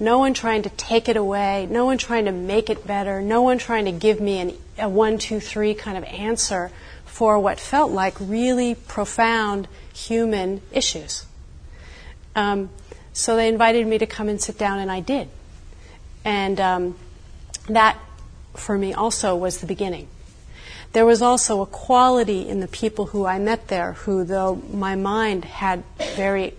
No 0.00 0.18
one 0.18 0.34
trying 0.34 0.62
to 0.62 0.70
take 0.70 1.08
it 1.08 1.16
away, 1.16 1.66
no 1.70 1.84
one 1.84 1.98
trying 1.98 2.24
to 2.24 2.32
make 2.32 2.70
it 2.70 2.86
better, 2.86 3.20
no 3.20 3.42
one 3.42 3.58
trying 3.58 3.84
to 3.84 3.92
give 3.92 4.20
me 4.20 4.38
an, 4.38 4.58
a 4.78 4.88
one, 4.88 5.18
two, 5.18 5.38
three 5.38 5.74
kind 5.74 5.96
of 5.96 6.04
answer 6.04 6.70
for 7.04 7.38
what 7.38 7.60
felt 7.60 7.92
like 7.92 8.14
really 8.18 8.74
profound 8.74 9.68
human 9.94 10.60
issues. 10.72 11.26
Um, 12.34 12.70
so 13.12 13.36
they 13.36 13.48
invited 13.48 13.86
me 13.86 13.98
to 13.98 14.06
come 14.06 14.28
and 14.28 14.40
sit 14.40 14.58
down, 14.58 14.78
and 14.78 14.90
I 14.90 15.00
did. 15.00 15.28
And 16.24 16.60
um, 16.60 16.98
that, 17.68 17.98
for 18.54 18.76
me, 18.76 18.94
also 18.94 19.36
was 19.36 19.58
the 19.58 19.66
beginning. 19.66 20.08
There 20.92 21.06
was 21.06 21.22
also 21.22 21.60
a 21.60 21.66
quality 21.66 22.48
in 22.48 22.60
the 22.60 22.68
people 22.68 23.06
who 23.06 23.24
I 23.24 23.38
met 23.38 23.68
there 23.68 23.92
who, 23.92 24.24
though 24.24 24.56
my 24.56 24.94
mind 24.94 25.44
had 25.44 25.84
very 26.16 26.54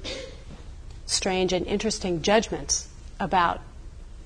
strange 1.05 1.53
and 1.53 1.65
interesting 1.67 2.21
judgments 2.21 2.87
about 3.24 3.62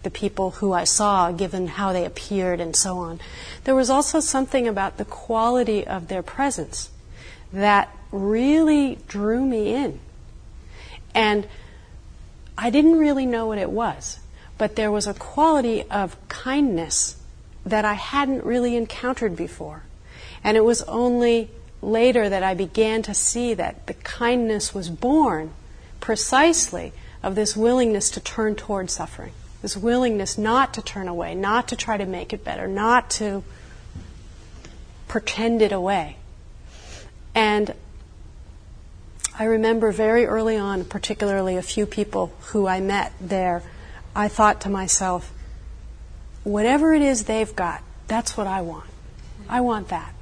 the 0.03 0.09
people 0.09 0.51
who 0.51 0.73
I 0.73 0.83
saw, 0.83 1.31
given 1.31 1.67
how 1.67 1.93
they 1.93 2.05
appeared 2.05 2.59
and 2.59 2.75
so 2.75 2.97
on, 2.97 3.19
there 3.63 3.75
was 3.75 3.89
also 3.89 4.19
something 4.19 4.67
about 4.67 4.97
the 4.97 5.05
quality 5.05 5.85
of 5.85 6.07
their 6.07 6.23
presence 6.23 6.89
that 7.53 7.89
really 8.11 8.99
drew 9.07 9.45
me 9.45 9.73
in. 9.73 9.99
And 11.13 11.47
I 12.57 12.69
didn't 12.69 12.97
really 12.97 13.25
know 13.25 13.47
what 13.47 13.57
it 13.57 13.69
was, 13.69 14.19
but 14.57 14.75
there 14.75 14.91
was 14.91 15.07
a 15.07 15.13
quality 15.13 15.83
of 15.83 16.15
kindness 16.27 17.17
that 17.65 17.85
I 17.85 17.93
hadn't 17.93 18.45
really 18.45 18.75
encountered 18.75 19.35
before. 19.35 19.83
And 20.43 20.57
it 20.57 20.63
was 20.63 20.81
only 20.83 21.49
later 21.81 22.29
that 22.29 22.43
I 22.43 22.53
began 22.53 23.01
to 23.03 23.13
see 23.13 23.53
that 23.53 23.87
the 23.87 23.93
kindness 23.93 24.73
was 24.73 24.89
born 24.89 25.51
precisely 25.99 26.93
of 27.27 27.35
this 27.35 27.57
willingness 27.57 28.09
to 28.11 28.21
turn 28.21 28.55
toward 28.55 28.89
suffering, 28.89 29.33
this 29.61 29.75
willingness 29.75 30.37
not 30.37 30.73
to 30.73 30.81
turn 30.81 31.09
away, 31.09 31.35
not 31.35 31.67
to 31.67 31.75
try 31.75 31.97
to 31.97 32.05
make 32.05 32.31
it 32.31 32.41
better, 32.41 32.69
not 32.69 33.09
to 33.09 33.43
pretend 35.09 35.61
it 35.61 35.73
away. 35.73 36.15
And 37.35 37.75
I 39.37 39.43
remember 39.43 39.91
very 39.91 40.25
early 40.25 40.55
on, 40.55 40.85
particularly 40.85 41.57
a 41.57 41.61
few 41.61 41.85
people 41.85 42.31
who 42.53 42.65
I 42.65 42.79
met 42.79 43.11
there, 43.19 43.61
I 44.15 44.29
thought 44.29 44.61
to 44.61 44.69
myself, 44.69 45.33
whatever 46.45 46.93
it 46.93 47.01
is 47.01 47.25
they've 47.25 47.53
got, 47.53 47.83
that's 48.07 48.37
what 48.37 48.47
I 48.47 48.61
want. 48.61 48.89
I 49.49 49.59
want 49.59 49.89
that. 49.89 50.13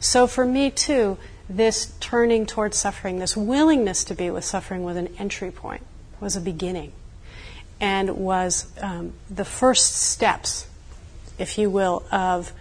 So 0.00 0.26
for 0.26 0.46
me, 0.46 0.70
too, 0.70 1.18
this 1.46 1.92
turning 2.00 2.46
towards 2.46 2.78
suffering, 2.78 3.18
this 3.18 3.36
willingness 3.36 4.02
to 4.04 4.14
be 4.14 4.30
with 4.30 4.46
suffering 4.46 4.82
was 4.82 4.96
an 4.96 5.08
entry 5.18 5.50
point, 5.50 5.82
was 6.20 6.36
a 6.36 6.40
beginning, 6.40 6.92
and 7.80 8.16
was 8.16 8.66
um, 8.80 9.12
the 9.30 9.44
first 9.44 9.94
steps, 9.94 10.66
if 11.38 11.58
you 11.58 11.70
will, 11.70 12.04
of 12.10 12.52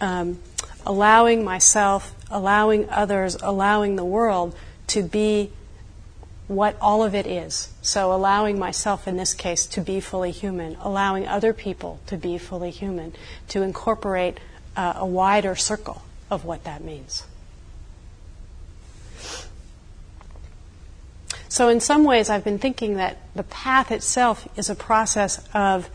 um, 0.00 0.38
allowing 0.86 1.44
myself, 1.44 2.14
allowing 2.30 2.88
others, 2.90 3.36
allowing 3.42 3.96
the 3.96 4.04
world 4.04 4.54
to 4.88 5.02
be 5.02 5.50
what 6.46 6.76
all 6.80 7.02
of 7.02 7.14
it 7.14 7.26
is. 7.26 7.72
So, 7.80 8.12
allowing 8.12 8.58
myself 8.58 9.08
in 9.08 9.16
this 9.16 9.34
case 9.34 9.66
to 9.66 9.80
be 9.80 10.00
fully 10.00 10.30
human, 10.30 10.76
allowing 10.80 11.26
other 11.26 11.52
people 11.52 12.00
to 12.06 12.16
be 12.16 12.38
fully 12.38 12.70
human, 12.70 13.14
to 13.48 13.62
incorporate 13.62 14.38
uh, 14.76 14.94
a 14.96 15.06
wider 15.06 15.54
circle 15.54 16.02
of 16.30 16.44
what 16.44 16.64
that 16.64 16.82
means. 16.82 17.24
So, 21.54 21.68
in 21.68 21.78
some 21.78 22.02
ways, 22.02 22.30
I've 22.30 22.42
been 22.42 22.58
thinking 22.58 22.96
that 22.96 23.16
the 23.36 23.44
path 23.44 23.92
itself 23.92 24.48
is 24.58 24.68
a 24.68 24.74
process 24.74 25.40
of 25.54 25.88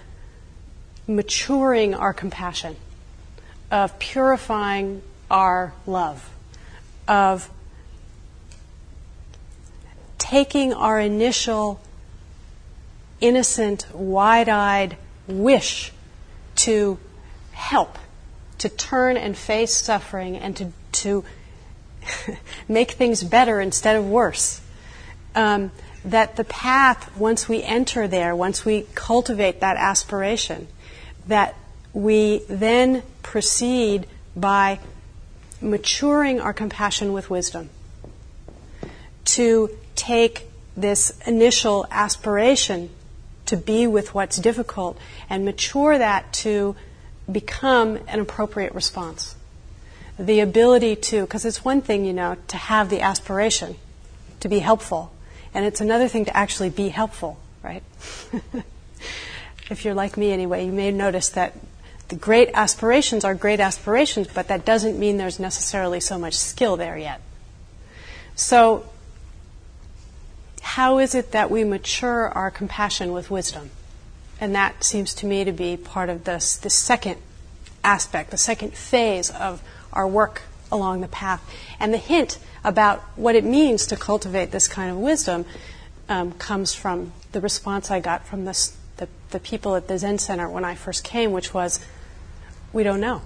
maturing 1.06 1.94
our 1.94 2.14
compassion, 2.14 2.78
of 3.70 4.00
purifying 4.00 5.02
our 5.30 5.74
love, 5.86 6.30
of 7.10 7.50
taking 10.18 10.74
our 10.74 10.98
initial 10.98 11.82
innocent, 13.20 13.86
wide 13.94 14.48
eyed 14.48 14.96
wish 15.28 15.92
to 16.56 16.98
help, 17.52 18.00
to 18.60 18.70
turn 18.70 19.18
and 19.18 19.38
face 19.38 19.76
suffering, 19.76 20.38
and 20.38 20.56
to, 20.56 20.72
to 20.94 21.26
make 22.70 22.92
things 22.92 23.26
better 23.26 23.60
instead 23.60 23.98
of 23.98 24.08
worse. 24.08 24.62
Um, 25.40 25.72
that 26.04 26.36
the 26.36 26.44
path, 26.44 27.16
once 27.18 27.48
we 27.48 27.64
enter 27.64 28.10
there, 28.10 28.36
once 28.36 28.66
we 28.66 28.86
cultivate 28.94 29.62
that 29.62 29.78
aspiration, 29.78 30.68
that 31.28 31.56
we 31.94 32.42
then 32.50 33.04
proceed 33.24 34.06
by 34.36 34.80
maturing 35.62 36.42
our 36.42 36.52
compassion 36.52 37.14
with 37.14 37.30
wisdom 37.30 37.70
to 39.24 39.70
take 39.96 40.46
this 40.76 41.18
initial 41.26 41.86
aspiration 41.90 42.90
to 43.46 43.56
be 43.56 43.88
with 43.88 44.14
what's 44.14 44.38
difficult 44.38 44.98
and 45.30 45.46
mature 45.46 45.98
that 45.98 46.34
to 46.34 46.76
become 47.32 47.98
an 48.08 48.20
appropriate 48.20 48.74
response. 48.74 49.36
The 50.18 50.42
ability 50.42 50.98
to, 50.98 51.22
because 51.22 51.46
it's 51.46 51.64
one 51.64 51.82
thing, 51.82 52.04
you 52.04 52.14
know, 52.14 52.36
to 52.50 52.58
have 52.58 52.90
the 52.90 53.00
aspiration 53.00 53.78
to 54.42 54.50
be 54.50 54.60
helpful, 54.60 55.14
and 55.54 55.66
it's 55.66 55.82
another 55.82 56.08
thing 56.08 56.26
to 56.26 56.36
actually 56.36 56.70
be 56.70 56.90
helpful, 56.90 57.40
right? 57.64 57.84
if 59.70 59.84
you're 59.84 59.94
like 59.94 60.18
me 60.18 60.32
anyway, 60.32 60.66
you 60.66 60.72
may 60.72 60.92
notice 60.92 61.30
that 61.30 61.56
the 62.10 62.16
great 62.16 62.50
aspirations 62.54 63.24
are 63.24 63.36
great 63.36 63.60
aspirations, 63.60 64.28
but 64.28 64.48
that 64.48 64.66
doesn't 64.66 65.00
mean 65.00 65.18
there's 65.18 65.40
necessarily 65.40 66.00
so 66.00 66.18
much 66.18 66.34
skill 66.34 66.76
there 66.76 66.98
yet. 66.98 67.22
So, 68.36 68.90
how 70.62 71.00
is 71.00 71.14
it 71.14 71.32
that 71.32 71.52
we 71.52 71.64
mature 71.64 72.30
our 72.30 72.50
compassion 72.50 73.12
with 73.12 73.30
wisdom? 73.30 73.70
And 74.42 74.56
that 74.56 74.84
seems 74.84 75.14
to 75.16 75.26
me 75.26 75.44
to 75.44 75.52
be 75.52 75.78
part 75.78 76.10
of 76.10 76.24
this, 76.24 76.56
the 76.56 76.70
second 76.70 77.18
aspect, 77.84 78.32
the 78.32 78.38
second 78.38 78.74
phase 78.74 79.30
of 79.30 79.62
our 79.92 80.08
work 80.08 80.44
along 80.72 81.02
the 81.02 81.08
path. 81.08 81.44
And 81.80 81.94
the 81.94 81.98
hint 81.98 82.40
about 82.64 83.00
what 83.16 83.36
it 83.36 83.44
means 83.44 83.86
to 83.88 83.96
cultivate 83.96 84.52
this 84.52 84.68
kind 84.68 84.92
of 84.92 84.98
wisdom 84.98 85.46
um, 86.08 86.32
comes 86.34 86.74
from 86.74 87.14
the 87.32 87.42
response 87.42 87.92
I 87.92 88.00
got 88.00 88.26
from 88.26 88.46
this, 88.46 88.76
the, 88.98 89.08
the 89.32 89.40
people 89.40 89.76
at 89.76 89.88
the 89.88 89.98
Zen 89.98 90.18
Center 90.18 90.50
when 90.50 90.66
I 90.66 90.76
first 90.76 91.04
came, 91.04 91.32
which 91.32 91.54
was, 91.54 91.80
we 92.74 92.84
don't 92.84 93.00
know. 93.00 93.22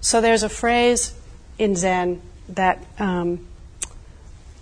So 0.00 0.20
there's 0.20 0.42
a 0.42 0.48
phrase 0.48 1.12
in 1.58 1.74
Zen 1.74 2.22
that 2.50 2.84
um, 2.98 3.46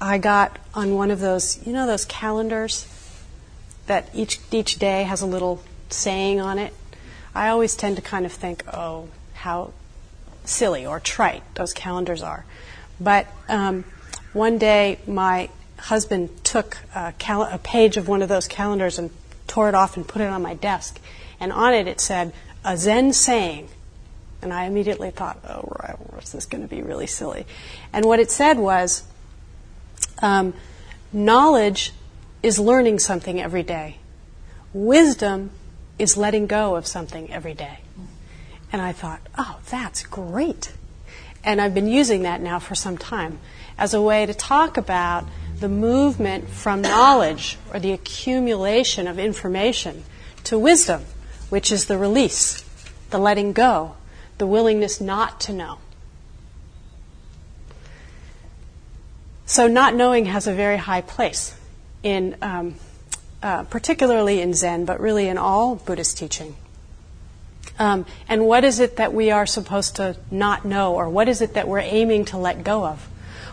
I 0.00 0.18
got 0.18 0.58
on 0.74 0.94
one 0.94 1.10
of 1.10 1.20
those, 1.20 1.64
you 1.66 1.72
know, 1.72 1.86
those 1.86 2.04
calendars 2.06 2.86
that 3.86 4.08
each 4.14 4.40
each 4.50 4.78
day 4.78 5.04
has 5.04 5.22
a 5.22 5.26
little 5.26 5.62
saying 5.90 6.40
on 6.40 6.58
it. 6.58 6.74
I 7.34 7.48
always 7.48 7.76
tend 7.76 7.96
to 7.96 8.02
kind 8.02 8.26
of 8.26 8.32
think, 8.32 8.64
oh, 8.72 9.08
how 9.34 9.72
silly 10.44 10.86
or 10.86 11.00
trite 11.00 11.42
those 11.54 11.72
calendars 11.72 12.22
are. 12.22 12.44
But 13.00 13.26
um, 13.48 13.84
one 14.32 14.58
day, 14.58 14.98
my 15.06 15.50
husband 15.78 16.44
took 16.44 16.78
a, 16.94 17.12
cal- 17.18 17.42
a 17.42 17.58
page 17.58 17.96
of 17.96 18.08
one 18.08 18.22
of 18.22 18.28
those 18.28 18.48
calendars 18.48 18.98
and 18.98 19.10
tore 19.46 19.68
it 19.68 19.74
off 19.74 19.96
and 19.96 20.06
put 20.06 20.22
it 20.22 20.28
on 20.28 20.42
my 20.42 20.54
desk, 20.54 20.98
and 21.38 21.52
on 21.52 21.74
it 21.74 21.86
it 21.86 22.00
said 22.00 22.32
a 22.64 22.76
Zen 22.76 23.12
saying. 23.12 23.68
And 24.42 24.52
I 24.52 24.64
immediately 24.64 25.10
thought, 25.10 25.38
oh, 25.48 25.76
right, 25.82 25.96
this 26.20 26.34
is 26.34 26.46
going 26.46 26.62
to 26.62 26.68
be 26.68 26.82
really 26.82 27.06
silly. 27.06 27.46
And 27.92 28.04
what 28.04 28.20
it 28.20 28.30
said 28.30 28.58
was, 28.58 29.02
um, 30.20 30.54
knowledge 31.12 31.92
is 32.42 32.58
learning 32.58 32.98
something 32.98 33.40
every 33.40 33.62
day. 33.62 33.96
Wisdom 34.72 35.50
is 35.98 36.16
letting 36.16 36.46
go 36.46 36.76
of 36.76 36.86
something 36.86 37.32
every 37.32 37.54
day. 37.54 37.78
And 38.72 38.82
I 38.82 38.92
thought, 38.92 39.20
oh, 39.38 39.58
that's 39.70 40.02
great. 40.04 40.72
And 41.46 41.60
I've 41.60 41.74
been 41.74 41.86
using 41.86 42.22
that 42.22 42.40
now 42.40 42.58
for 42.58 42.74
some 42.74 42.98
time 42.98 43.38
as 43.78 43.94
a 43.94 44.02
way 44.02 44.26
to 44.26 44.34
talk 44.34 44.76
about 44.76 45.24
the 45.60 45.68
movement 45.68 46.48
from 46.48 46.82
knowledge 46.82 47.56
or 47.72 47.78
the 47.78 47.92
accumulation 47.92 49.06
of 49.06 49.20
information 49.20 50.02
to 50.44 50.58
wisdom, 50.58 51.04
which 51.48 51.70
is 51.70 51.86
the 51.86 51.96
release, 51.96 52.64
the 53.10 53.18
letting 53.18 53.52
go, 53.52 53.94
the 54.38 54.46
willingness 54.46 55.00
not 55.00 55.40
to 55.42 55.52
know. 55.52 55.78
So, 59.46 59.68
not 59.68 59.94
knowing 59.94 60.26
has 60.26 60.48
a 60.48 60.52
very 60.52 60.76
high 60.76 61.02
place 61.02 61.56
in, 62.02 62.36
um, 62.42 62.74
uh, 63.40 63.62
particularly 63.62 64.40
in 64.40 64.52
Zen, 64.54 64.84
but 64.84 64.98
really 64.98 65.28
in 65.28 65.38
all 65.38 65.76
Buddhist 65.76 66.18
teaching. 66.18 66.56
Um, 67.78 68.06
and 68.28 68.46
what 68.46 68.64
is 68.64 68.80
it 68.80 68.96
that 68.96 69.12
we 69.12 69.30
are 69.30 69.46
supposed 69.46 69.96
to 69.96 70.16
not 70.30 70.64
know, 70.64 70.94
or 70.94 71.08
what 71.08 71.28
is 71.28 71.40
it 71.40 71.54
that 71.54 71.68
we're 71.68 71.80
aiming 71.80 72.24
to 72.26 72.38
let 72.38 72.64
go 72.64 72.86
of? 72.86 73.08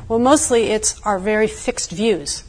Well, 0.08 0.20
mostly 0.20 0.66
it's 0.66 1.02
our 1.02 1.20
very 1.20 1.48
fixed 1.48 1.92
views, 1.92 2.44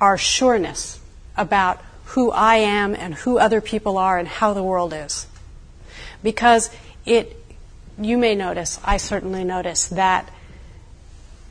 our 0.00 0.16
sureness 0.16 1.00
about 1.36 1.80
who 2.06 2.30
I 2.30 2.56
am 2.56 2.94
and 2.94 3.14
who 3.14 3.38
other 3.38 3.60
people 3.60 3.98
are 3.98 4.18
and 4.18 4.28
how 4.28 4.52
the 4.52 4.62
world 4.62 4.92
is. 4.92 5.26
Because 6.22 6.70
it, 7.04 7.36
you 7.98 8.16
may 8.16 8.34
notice, 8.34 8.78
I 8.84 8.98
certainly 8.98 9.42
notice, 9.42 9.86
that 9.88 10.28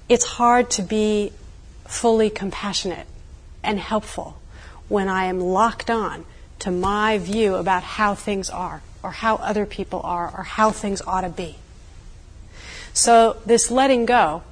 it's 0.08 0.26
hard 0.26 0.70
to 0.72 0.82
be 0.82 1.34
fully 1.86 2.30
compassionate 2.30 3.08
and 3.64 3.80
helpful 3.80 4.40
when 4.88 5.10
I 5.10 5.26
am 5.26 5.40
locked 5.40 5.90
on 5.90 6.26
to 6.64 6.72
my 6.72 7.18
view 7.18 7.56
about 7.56 7.84
how 7.84 8.16
things 8.16 8.50
are, 8.50 8.82
or 9.04 9.12
how 9.12 9.36
other 9.36 9.66
people 9.66 10.00
are, 10.02 10.34
or 10.38 10.44
how 10.44 10.72
things 10.72 11.02
ought 11.02 11.22
to 11.22 11.30
be. 11.30 11.58
So, 12.94 13.36
this 13.46 13.70
letting 13.70 14.06
go, 14.06 14.44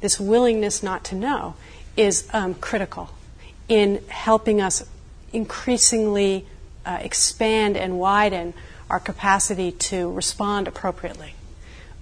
this 0.00 0.18
willingness 0.18 0.82
not 0.82 1.04
to 1.04 1.14
know, 1.14 1.56
is 1.94 2.26
um, 2.32 2.54
critical 2.54 3.10
in 3.68 4.02
helping 4.08 4.62
us 4.62 4.88
increasingly 5.30 6.46
uh, 6.86 7.00
expand 7.02 7.76
and 7.76 7.98
widen 7.98 8.54
our 8.88 8.98
capacity 8.98 9.70
to 9.72 10.10
respond 10.10 10.68
appropriately 10.68 11.34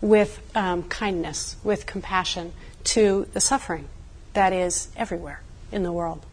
with 0.01 0.41
um, 0.55 0.85
kindness, 0.85 1.57
with 1.65 1.87
compassion, 1.87 2.53
to 2.85 3.27
the 3.33 3.41
suffering 3.41 3.89
that 4.35 4.53
is 4.53 4.91
everywhere 4.97 5.41
in 5.73 5.83
the 5.83 5.91
world. 5.91 6.25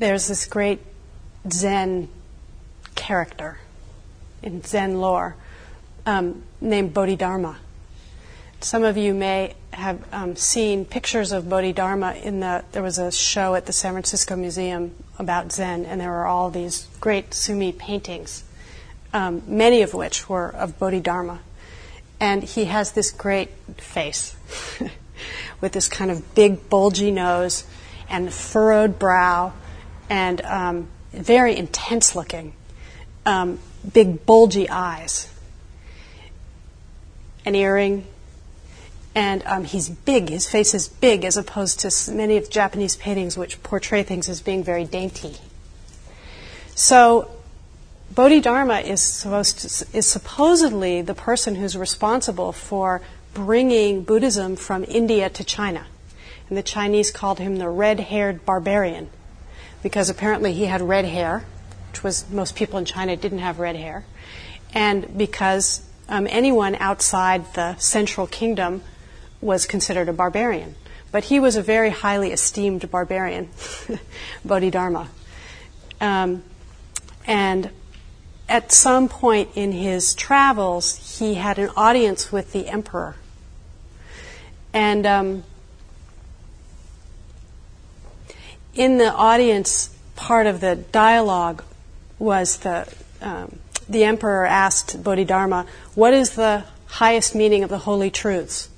There's 0.00 0.26
this 0.26 0.46
great 0.46 0.80
Zen 1.48 2.08
character 2.96 3.58
in 4.42 4.62
Zen 4.62 4.98
lore 4.98 5.36
um, 6.06 6.42
named 6.60 6.92
Bodhidharma. 6.92 7.58
Some 8.60 8.82
of 8.82 8.96
you 8.96 9.14
may 9.14 9.54
have 9.72 10.02
um, 10.12 10.34
seen 10.34 10.84
pictures 10.84 11.30
of 11.30 11.48
Bodhidharma 11.48 12.14
in 12.14 12.40
the. 12.40 12.64
There 12.72 12.82
was 12.82 12.98
a 12.98 13.12
show 13.12 13.54
at 13.54 13.66
the 13.66 13.72
San 13.72 13.92
Francisco 13.92 14.34
Museum 14.34 14.96
about 15.18 15.52
Zen, 15.52 15.84
and 15.84 16.00
there 16.00 16.10
were 16.10 16.26
all 16.26 16.50
these 16.50 16.88
great 17.00 17.32
Sumi 17.32 17.70
paintings, 17.70 18.42
um, 19.12 19.42
many 19.46 19.82
of 19.82 19.94
which 19.94 20.28
were 20.28 20.48
of 20.48 20.78
Bodhidharma 20.78 21.40
and 22.20 22.42
he 22.42 22.66
has 22.66 22.92
this 22.92 23.10
great 23.10 23.48
face 23.78 24.36
with 25.60 25.72
this 25.72 25.88
kind 25.88 26.10
of 26.10 26.34
big 26.34 26.68
bulgy 26.68 27.10
nose 27.10 27.64
and 28.10 28.32
furrowed 28.32 28.98
brow 28.98 29.52
and 30.10 30.40
um, 30.42 30.88
very 31.12 31.56
intense 31.56 32.14
looking, 32.16 32.52
um, 33.24 33.60
big 33.94 34.26
bulgy 34.26 34.68
eyes, 34.68 35.32
an 37.46 37.54
earring, 37.54 38.04
and 39.14 39.42
um, 39.46 39.64
he's 39.64 39.88
big. 39.88 40.28
His 40.28 40.48
face 40.48 40.74
is 40.74 40.88
big 40.88 41.24
as 41.24 41.36
opposed 41.36 41.80
to 41.80 42.12
many 42.12 42.36
of 42.36 42.50
Japanese 42.50 42.96
paintings 42.96 43.38
which 43.38 43.62
portray 43.62 44.02
things 44.02 44.28
as 44.28 44.42
being 44.42 44.62
very 44.64 44.84
dainty. 44.84 45.36
So 46.74 47.30
Bodhidharma 48.14 48.80
is 48.80 49.00
supposed 49.00 49.60
to, 49.60 49.96
is 49.96 50.06
supposedly 50.06 51.02
the 51.02 51.14
person 51.14 51.54
who's 51.54 51.76
responsible 51.76 52.52
for 52.52 53.00
bringing 53.32 54.02
Buddhism 54.02 54.56
from 54.56 54.84
India 54.84 55.30
to 55.30 55.44
China. 55.44 55.86
And 56.48 56.58
the 56.58 56.64
Chinese 56.64 57.12
called 57.12 57.38
him 57.38 57.56
the 57.56 57.68
red-haired 57.68 58.44
barbarian 58.44 59.08
because 59.82 60.10
apparently 60.10 60.52
he 60.52 60.66
had 60.66 60.80
red 60.80 61.04
hair, 61.04 61.44
which 61.90 62.02
was 62.02 62.28
most 62.30 62.56
people 62.56 62.78
in 62.78 62.84
China 62.84 63.16
didn't 63.16 63.38
have 63.38 63.58
red 63.58 63.76
hair, 63.76 64.04
and 64.74 65.16
because 65.16 65.82
um, 66.08 66.26
anyone 66.30 66.74
outside 66.76 67.54
the 67.54 67.76
central 67.76 68.26
kingdom 68.26 68.82
was 69.40 69.66
considered 69.66 70.08
a 70.08 70.12
barbarian. 70.12 70.74
But 71.12 71.24
he 71.24 71.40
was 71.40 71.56
a 71.56 71.62
very 71.62 71.90
highly 71.90 72.32
esteemed 72.32 72.88
barbarian, 72.90 73.48
Bodhidharma. 74.44 75.08
Um, 76.00 76.44
and 77.26 77.70
at 78.48 78.72
some 78.72 79.08
point 79.08 79.50
in 79.54 79.72
his 79.72 80.14
travels, 80.14 81.18
he 81.18 81.34
had 81.34 81.58
an 81.58 81.70
audience 81.76 82.30
with 82.32 82.52
the 82.52 82.68
emperor. 82.68 83.16
And 84.72 85.06
um, 85.06 85.44
in 88.74 88.98
the 88.98 89.12
audience, 89.12 89.94
part 90.16 90.46
of 90.46 90.60
the 90.60 90.76
dialogue 90.76 91.64
was 92.18 92.58
the, 92.58 92.92
um, 93.20 93.58
the 93.88 94.04
emperor 94.04 94.46
asked 94.46 95.02
Bodhidharma, 95.02 95.66
What 95.94 96.14
is 96.14 96.30
the 96.30 96.64
highest 96.86 97.34
meaning 97.34 97.64
of 97.64 97.70
the 97.70 97.78
holy 97.78 98.10
truths? 98.10 98.68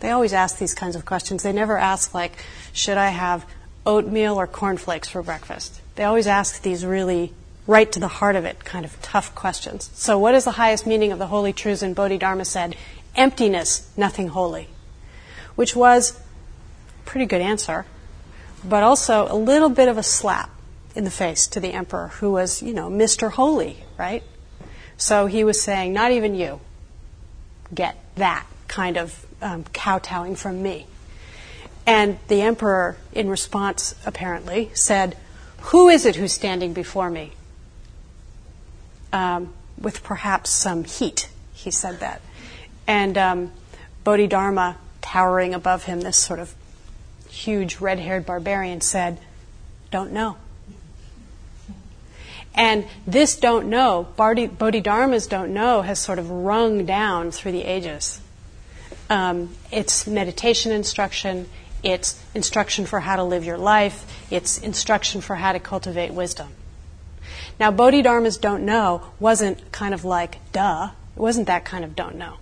They 0.00 0.10
always 0.10 0.32
ask 0.32 0.58
these 0.58 0.74
kinds 0.74 0.96
of 0.96 1.04
questions. 1.04 1.42
They 1.42 1.52
never 1.52 1.78
ask, 1.78 2.12
like, 2.12 2.32
Should 2.72 2.98
I 2.98 3.08
have 3.08 3.46
oatmeal 3.86 4.34
or 4.34 4.46
cornflakes 4.46 5.08
for 5.08 5.22
breakfast? 5.22 5.80
They 5.94 6.04
always 6.04 6.26
ask 6.26 6.62
these 6.62 6.84
really 6.84 7.32
right 7.66 7.90
to 7.92 8.00
the 8.00 8.08
heart 8.08 8.34
of 8.34 8.44
it 8.44 8.64
kind 8.64 8.84
of 8.84 9.00
tough 9.02 9.34
questions. 9.34 9.90
So, 9.94 10.18
what 10.18 10.34
is 10.34 10.44
the 10.44 10.52
highest 10.52 10.86
meaning 10.86 11.12
of 11.12 11.18
the 11.18 11.28
holy 11.28 11.52
truths? 11.52 11.82
And 11.82 11.94
Bodhidharma 11.94 12.44
said, 12.44 12.76
emptiness, 13.14 13.90
nothing 13.96 14.28
holy, 14.28 14.68
which 15.54 15.76
was 15.76 16.18
a 16.18 17.04
pretty 17.04 17.26
good 17.26 17.40
answer, 17.40 17.84
but 18.64 18.82
also 18.82 19.26
a 19.30 19.36
little 19.36 19.68
bit 19.68 19.88
of 19.88 19.98
a 19.98 20.02
slap 20.02 20.50
in 20.94 21.04
the 21.04 21.10
face 21.10 21.46
to 21.48 21.60
the 21.60 21.72
emperor, 21.72 22.08
who 22.08 22.32
was, 22.32 22.62
you 22.62 22.72
know, 22.72 22.90
Mr. 22.90 23.30
Holy, 23.30 23.78
right? 23.98 24.22
So 24.96 25.26
he 25.26 25.42
was 25.44 25.60
saying, 25.60 25.92
not 25.92 26.12
even 26.12 26.34
you 26.34 26.60
get 27.74 27.96
that 28.16 28.46
kind 28.68 28.96
of 28.96 29.26
um, 29.40 29.64
kowtowing 29.72 30.36
from 30.36 30.62
me. 30.62 30.86
And 31.86 32.18
the 32.28 32.42
emperor, 32.42 32.96
in 33.12 33.28
response, 33.28 33.94
apparently, 34.06 34.70
said, 34.74 35.16
Who 35.60 35.88
is 35.88 36.06
it 36.06 36.16
who's 36.16 36.32
standing 36.32 36.72
before 36.72 37.10
me? 37.10 37.32
Um, 39.12 39.52
with 39.78 40.04
perhaps 40.04 40.50
some 40.50 40.84
heat, 40.84 41.28
he 41.52 41.70
said 41.70 42.00
that. 42.00 42.20
And 42.86 43.18
um, 43.18 43.52
Bodhidharma, 44.04 44.76
towering 45.00 45.54
above 45.54 45.84
him, 45.84 46.00
this 46.00 46.16
sort 46.16 46.38
of 46.38 46.54
huge 47.32 47.78
red 47.78 47.98
haired 47.98 48.26
barbarian, 48.26 48.80
said, 48.80 49.18
Don't 49.90 50.12
know. 50.12 50.36
And 52.54 52.86
this 53.06 53.36
don't 53.36 53.70
know, 53.70 54.06
Bodhidharmas 54.16 55.26
don't 55.26 55.54
know, 55.54 55.80
has 55.80 55.98
sort 55.98 56.18
of 56.18 56.30
rung 56.30 56.84
down 56.84 57.30
through 57.30 57.52
the 57.52 57.64
ages. 57.64 58.20
Um, 59.08 59.56
it's 59.70 60.06
meditation 60.06 60.70
instruction, 60.70 61.48
it's 61.82 62.22
instruction 62.34 62.84
for 62.84 63.00
how 63.00 63.16
to 63.16 63.24
live 63.24 63.44
your 63.44 63.56
life, 63.56 64.06
it's 64.30 64.58
instruction 64.58 65.22
for 65.22 65.34
how 65.34 65.52
to 65.52 65.60
cultivate 65.60 66.12
wisdom. 66.12 66.48
Now, 67.58 67.70
Bodhidharmas 67.70 68.36
don't 68.36 68.64
know 68.64 69.02
wasn't 69.18 69.72
kind 69.72 69.94
of 69.94 70.04
like, 70.04 70.36
duh, 70.52 70.90
it 71.16 71.20
wasn't 71.20 71.46
that 71.46 71.64
kind 71.64 71.84
of 71.84 71.96
don't 71.96 72.16
know. 72.16 72.36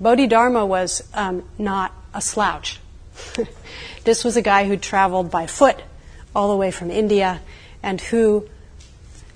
Bodhidharma 0.00 0.64
was 0.64 1.02
um, 1.12 1.42
not 1.58 1.92
a 2.14 2.20
slouch. 2.20 2.78
this 4.04 4.24
was 4.24 4.36
a 4.36 4.42
guy 4.42 4.66
who 4.66 4.76
traveled 4.76 5.30
by 5.30 5.46
foot 5.46 5.82
all 6.34 6.50
the 6.50 6.56
way 6.56 6.70
from 6.70 6.90
India 6.90 7.40
and 7.82 8.00
who, 8.00 8.48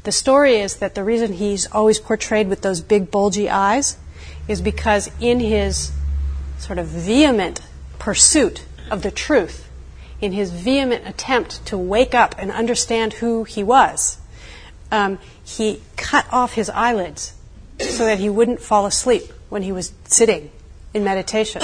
the 0.05 0.13
story 0.13 0.57
is 0.57 0.77
that 0.77 0.95
the 0.95 1.05
reason 1.05 1.33
he's 1.35 1.71
always 1.73 1.99
portrayed 1.99 2.49
with 2.49 2.63
those 2.63 2.81
big 2.81 3.11
bulgy 3.11 3.49
eyes 3.49 3.97
is 4.49 4.61
because 4.61 5.11
in 5.21 5.41
his 5.41 5.93
sort 6.59 6.79
of 6.79 6.87
vehement 6.87 7.61
pursuit 7.99 8.65
of 8.91 9.03
the 9.03 9.11
truth, 9.11 9.69
in 10.21 10.33
his 10.33 10.51
vehement 10.51 11.07
attempt 11.07 11.65
to 11.67 11.77
wake 11.77 12.15
up 12.15 12.35
and 12.39 12.51
understand 12.51 13.15
who 13.15 13.45
he 13.45 13.63
was, 13.63 14.19
um, 14.93 15.19
he 15.43 15.81
cut 15.97 16.27
off 16.31 16.55
his 16.55 16.71
eyelids 16.71 17.35
so 17.81 18.05
that 18.05 18.19
he 18.19 18.29
wouldn't 18.29 18.61
fall 18.61 18.87
asleep 18.87 19.25
when 19.49 19.63
he 19.63 19.73
was 19.73 19.93
sitting 20.05 20.51
in 20.93 21.05
meditation. 21.05 21.61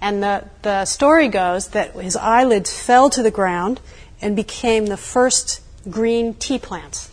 And 0.00 0.22
the, 0.22 0.44
the 0.62 0.84
story 0.84 1.28
goes 1.28 1.68
that 1.68 1.92
his 1.92 2.16
eyelids 2.16 2.72
fell 2.72 3.10
to 3.10 3.22
the 3.22 3.30
ground 3.30 3.80
and 4.20 4.36
became 4.36 4.86
the 4.86 4.96
first 4.96 5.60
green 5.88 6.34
tea 6.34 6.58
plants. 6.58 7.10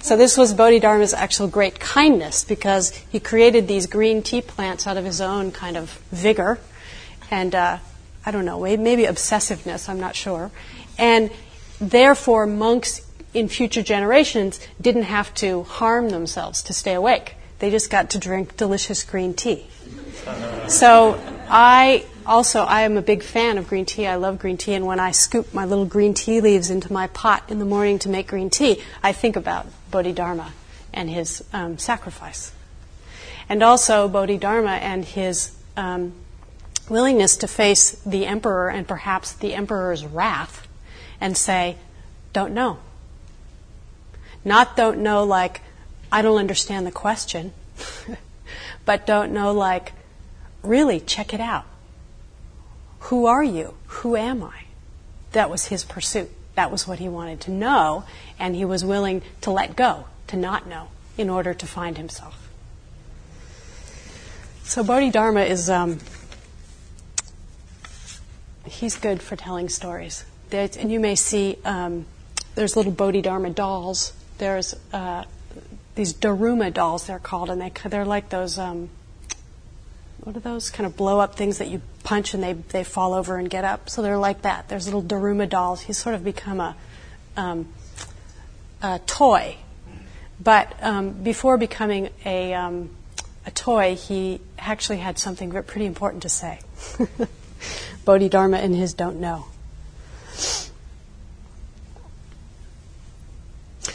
so 0.00 0.16
this 0.16 0.36
was 0.36 0.54
Bodhidharma's 0.54 1.14
actual 1.14 1.48
great 1.48 1.80
kindness 1.80 2.44
because 2.44 2.90
he 3.10 3.18
created 3.18 3.68
these 3.68 3.86
green 3.86 4.22
tea 4.22 4.42
plants 4.42 4.86
out 4.86 4.96
of 4.96 5.04
his 5.04 5.20
own 5.20 5.52
kind 5.52 5.76
of 5.76 5.90
vigor 6.10 6.58
and 7.30 7.54
uh, 7.54 7.78
I 8.24 8.30
don't 8.30 8.44
know, 8.44 8.60
maybe 8.60 9.04
obsessiveness, 9.04 9.88
I'm 9.88 9.98
not 9.98 10.14
sure. 10.14 10.50
And 10.98 11.30
therefore, 11.80 12.46
monks 12.46 13.00
in 13.34 13.48
future 13.48 13.82
generations 13.82 14.60
didn't 14.80 15.04
have 15.04 15.34
to 15.36 15.64
harm 15.64 16.10
themselves 16.10 16.62
to 16.64 16.72
stay 16.72 16.94
awake. 16.94 17.34
They 17.58 17.70
just 17.70 17.90
got 17.90 18.10
to 18.10 18.18
drink 18.18 18.56
delicious 18.56 19.02
green 19.02 19.34
tea. 19.34 19.66
So 20.68 21.20
I 21.48 22.06
also 22.24 22.62
I 22.62 22.82
am 22.82 22.96
a 22.96 23.02
big 23.02 23.22
fan 23.22 23.58
of 23.58 23.68
green 23.68 23.84
tea. 23.84 24.06
I 24.06 24.16
love 24.16 24.38
green 24.38 24.56
tea, 24.56 24.74
and 24.74 24.86
when 24.86 25.00
I 25.00 25.10
scoop 25.10 25.52
my 25.52 25.64
little 25.64 25.84
green 25.84 26.14
tea 26.14 26.40
leaves 26.40 26.70
into 26.70 26.92
my 26.92 27.08
pot 27.08 27.44
in 27.48 27.58
the 27.58 27.64
morning 27.64 27.98
to 28.00 28.08
make 28.08 28.28
green 28.28 28.50
tea, 28.50 28.82
I 29.02 29.12
think 29.12 29.36
about 29.36 29.66
Bodhidharma 29.90 30.52
and 30.92 31.10
his 31.10 31.44
um, 31.52 31.78
sacrifice, 31.78 32.52
and 33.48 33.62
also 33.62 34.08
Bodhidharma 34.08 34.70
and 34.70 35.04
his 35.04 35.56
um, 35.76 36.12
willingness 36.88 37.36
to 37.38 37.48
face 37.48 37.92
the 38.06 38.26
emperor 38.26 38.68
and 38.68 38.86
perhaps 38.86 39.32
the 39.32 39.54
emperor's 39.54 40.04
wrath, 40.04 40.66
and 41.20 41.36
say, 41.36 41.76
"Don't 42.32 42.54
know." 42.54 42.78
Not 44.44 44.76
don't 44.76 44.98
know 44.98 45.24
like, 45.24 45.60
I 46.10 46.22
don't 46.22 46.38
understand 46.38 46.86
the 46.86 46.92
question, 46.92 47.52
but 48.84 49.06
don't 49.06 49.32
know 49.32 49.52
like, 49.52 49.92
really, 50.62 51.00
check 51.00 51.34
it 51.34 51.40
out. 51.40 51.64
Who 53.00 53.26
are 53.26 53.42
you? 53.42 53.74
Who 53.86 54.16
am 54.16 54.42
I? 54.42 54.64
That 55.32 55.50
was 55.50 55.66
his 55.66 55.84
pursuit. 55.84 56.30
That 56.54 56.70
was 56.70 56.86
what 56.86 56.98
he 56.98 57.08
wanted 57.08 57.40
to 57.42 57.50
know, 57.50 58.04
and 58.38 58.54
he 58.54 58.64
was 58.64 58.84
willing 58.84 59.22
to 59.40 59.50
let 59.50 59.74
go, 59.74 60.04
to 60.28 60.36
not 60.36 60.66
know, 60.66 60.88
in 61.16 61.30
order 61.30 61.54
to 61.54 61.66
find 61.66 61.96
himself. 61.96 62.48
So 64.64 64.84
Bodhidharma 64.84 65.42
is, 65.42 65.68
um, 65.68 65.98
he's 68.66 68.96
good 68.96 69.22
for 69.22 69.36
telling 69.36 69.68
stories. 69.68 70.24
and 70.52 70.92
you 70.92 71.00
may 71.00 71.14
see 71.14 71.58
um, 71.64 72.04
there's 72.54 72.76
little 72.76 72.92
Bodhidharma 72.92 73.50
dolls 73.50 74.12
there's 74.42 74.74
uh, 74.92 75.24
these 75.94 76.14
Daruma 76.14 76.74
dolls, 76.74 77.06
they're 77.06 77.20
called, 77.20 77.48
and 77.48 77.60
they, 77.60 77.70
they're 77.88 78.04
like 78.04 78.28
those, 78.30 78.58
um, 78.58 78.90
what 80.22 80.36
are 80.36 80.40
those 80.40 80.70
kind 80.70 80.86
of 80.86 80.96
blow 80.96 81.18
up 81.18 81.34
things 81.34 81.58
that 81.58 81.68
you 81.68 81.82
punch 82.04 82.32
and 82.32 82.42
they, 82.42 82.52
they 82.52 82.84
fall 82.84 83.12
over 83.12 83.36
and 83.36 83.50
get 83.50 83.64
up? 83.64 83.90
So 83.90 84.02
they're 84.02 84.16
like 84.16 84.42
that. 84.42 84.68
There's 84.68 84.86
little 84.86 85.02
Daruma 85.02 85.48
dolls. 85.48 85.82
He's 85.82 85.98
sort 85.98 86.14
of 86.14 86.22
become 86.22 86.60
a, 86.60 86.76
um, 87.36 87.68
a 88.82 89.00
toy. 89.00 89.56
But 90.40 90.72
um, 90.80 91.10
before 91.10 91.58
becoming 91.58 92.10
a, 92.24 92.54
um, 92.54 92.90
a 93.46 93.50
toy, 93.50 93.96
he 93.96 94.40
actually 94.58 94.98
had 94.98 95.18
something 95.18 95.50
pretty 95.50 95.86
important 95.86 96.22
to 96.22 96.28
say. 96.28 96.60
Bodhidharma 98.04 98.58
and 98.58 98.76
his 98.76 98.94
don't 98.94 99.20
know. 99.20 99.46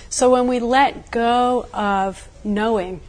So 0.10 0.32
when 0.32 0.48
we 0.48 0.60
let 0.60 1.12
go 1.12 1.68
of 1.74 2.28
knowing, 2.44 3.02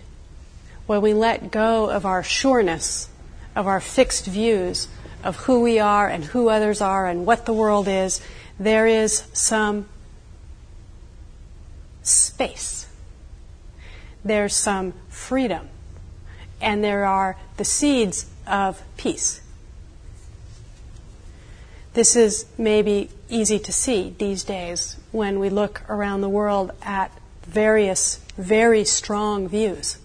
when 0.88 1.02
we 1.02 1.12
let 1.12 1.50
go 1.50 1.90
of 1.90 2.06
our 2.06 2.22
sureness, 2.22 3.10
of 3.54 3.66
our 3.66 3.78
fixed 3.78 4.24
views 4.24 4.88
of 5.22 5.36
who 5.36 5.60
we 5.60 5.78
are 5.78 6.08
and 6.08 6.24
who 6.24 6.48
others 6.48 6.80
are 6.80 7.06
and 7.06 7.26
what 7.26 7.44
the 7.44 7.52
world 7.52 7.86
is, 7.86 8.22
there 8.58 8.86
is 8.86 9.24
some 9.34 9.86
space. 12.02 12.86
There's 14.24 14.56
some 14.56 14.94
freedom. 15.10 15.68
And 16.58 16.82
there 16.82 17.04
are 17.04 17.36
the 17.58 17.66
seeds 17.66 18.24
of 18.46 18.82
peace. 18.96 19.42
This 21.92 22.16
is 22.16 22.46
maybe 22.56 23.10
easy 23.28 23.58
to 23.58 23.72
see 23.72 24.14
these 24.16 24.42
days 24.42 24.96
when 25.12 25.38
we 25.38 25.50
look 25.50 25.82
around 25.90 26.22
the 26.22 26.30
world 26.30 26.72
at 26.80 27.12
various, 27.42 28.20
very 28.38 28.86
strong 28.86 29.48
views 29.48 29.97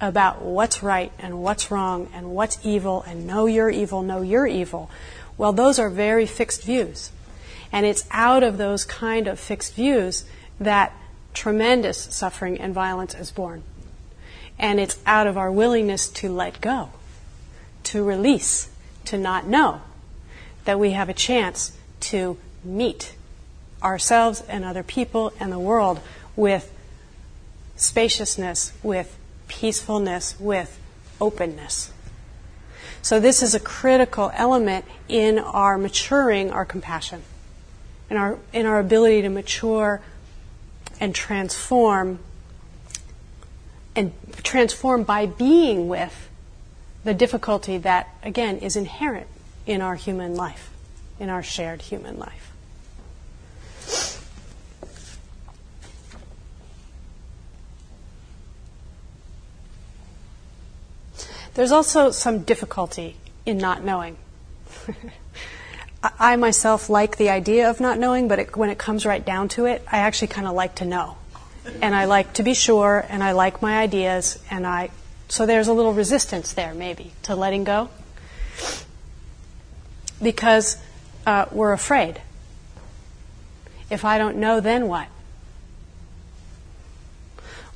about 0.00 0.42
what's 0.42 0.82
right 0.82 1.12
and 1.18 1.42
what's 1.42 1.70
wrong 1.70 2.08
and 2.14 2.30
what's 2.30 2.58
evil 2.64 3.02
and 3.06 3.26
no, 3.26 3.46
you're 3.46 3.70
evil, 3.70 4.02
no, 4.02 4.22
you're 4.22 4.46
evil. 4.46 4.90
Well, 5.36 5.52
those 5.52 5.78
are 5.78 5.90
very 5.90 6.26
fixed 6.26 6.64
views. 6.64 7.10
And 7.72 7.86
it's 7.86 8.06
out 8.10 8.42
of 8.42 8.58
those 8.58 8.84
kind 8.84 9.26
of 9.28 9.38
fixed 9.38 9.74
views 9.74 10.24
that 10.58 10.92
tremendous 11.34 11.98
suffering 11.98 12.60
and 12.60 12.74
violence 12.74 13.14
is 13.14 13.30
born. 13.30 13.62
And 14.58 14.80
it's 14.80 14.98
out 15.06 15.26
of 15.26 15.38
our 15.38 15.50
willingness 15.50 16.08
to 16.10 16.30
let 16.30 16.60
go, 16.60 16.90
to 17.84 18.04
release, 18.04 18.68
to 19.06 19.16
not 19.16 19.46
know, 19.46 19.80
that 20.64 20.78
we 20.78 20.90
have 20.90 21.08
a 21.08 21.14
chance 21.14 21.76
to 22.00 22.36
meet 22.62 23.14
ourselves 23.82 24.42
and 24.42 24.64
other 24.64 24.82
people 24.82 25.32
and 25.40 25.50
the 25.50 25.58
world 25.58 26.00
with 26.36 26.70
spaciousness, 27.76 28.72
with 28.82 29.16
peacefulness, 29.50 30.38
with 30.38 30.78
openness. 31.20 31.92
So, 33.02 33.18
this 33.18 33.42
is 33.42 33.54
a 33.54 33.60
critical 33.60 34.30
element 34.34 34.84
in 35.08 35.38
our 35.38 35.76
maturing 35.76 36.50
our 36.50 36.64
compassion, 36.64 37.22
in 38.08 38.16
our, 38.16 38.38
in 38.52 38.64
our 38.64 38.78
ability 38.78 39.22
to 39.22 39.28
mature 39.28 40.00
and 41.00 41.14
transform, 41.14 42.20
and 43.96 44.12
transform 44.44 45.02
by 45.02 45.26
being 45.26 45.88
with 45.88 46.28
the 47.02 47.14
difficulty 47.14 47.78
that, 47.78 48.08
again, 48.22 48.58
is 48.58 48.76
inherent 48.76 49.26
in 49.66 49.80
our 49.80 49.96
human 49.96 50.36
life, 50.36 50.70
in 51.18 51.28
our 51.28 51.42
shared 51.42 51.82
human 51.82 52.18
life. 52.18 52.49
There's 61.54 61.72
also 61.72 62.10
some 62.10 62.40
difficulty 62.40 63.16
in 63.44 63.58
not 63.58 63.84
knowing. 63.84 64.16
I 66.02 66.36
myself 66.36 66.88
like 66.88 67.16
the 67.16 67.28
idea 67.28 67.68
of 67.68 67.80
not 67.80 67.98
knowing, 67.98 68.28
but 68.28 68.38
it, 68.38 68.56
when 68.56 68.70
it 68.70 68.78
comes 68.78 69.04
right 69.04 69.24
down 69.24 69.48
to 69.50 69.66
it, 69.66 69.84
I 69.90 69.98
actually 69.98 70.28
kind 70.28 70.46
of 70.46 70.54
like 70.54 70.76
to 70.76 70.84
know. 70.84 71.16
And 71.82 71.94
I 71.94 72.06
like 72.06 72.32
to 72.34 72.42
be 72.42 72.54
sure, 72.54 73.04
and 73.08 73.22
I 73.22 73.32
like 73.32 73.60
my 73.60 73.78
ideas, 73.78 74.42
and 74.50 74.66
I. 74.66 74.90
So 75.28 75.44
there's 75.44 75.68
a 75.68 75.74
little 75.74 75.92
resistance 75.92 76.54
there, 76.54 76.72
maybe, 76.72 77.12
to 77.24 77.36
letting 77.36 77.64
go. 77.64 77.90
Because 80.22 80.78
uh, 81.26 81.46
we're 81.52 81.72
afraid. 81.72 82.20
If 83.90 84.04
I 84.04 84.18
don't 84.18 84.36
know, 84.36 84.60
then 84.60 84.88
what? 84.88 85.08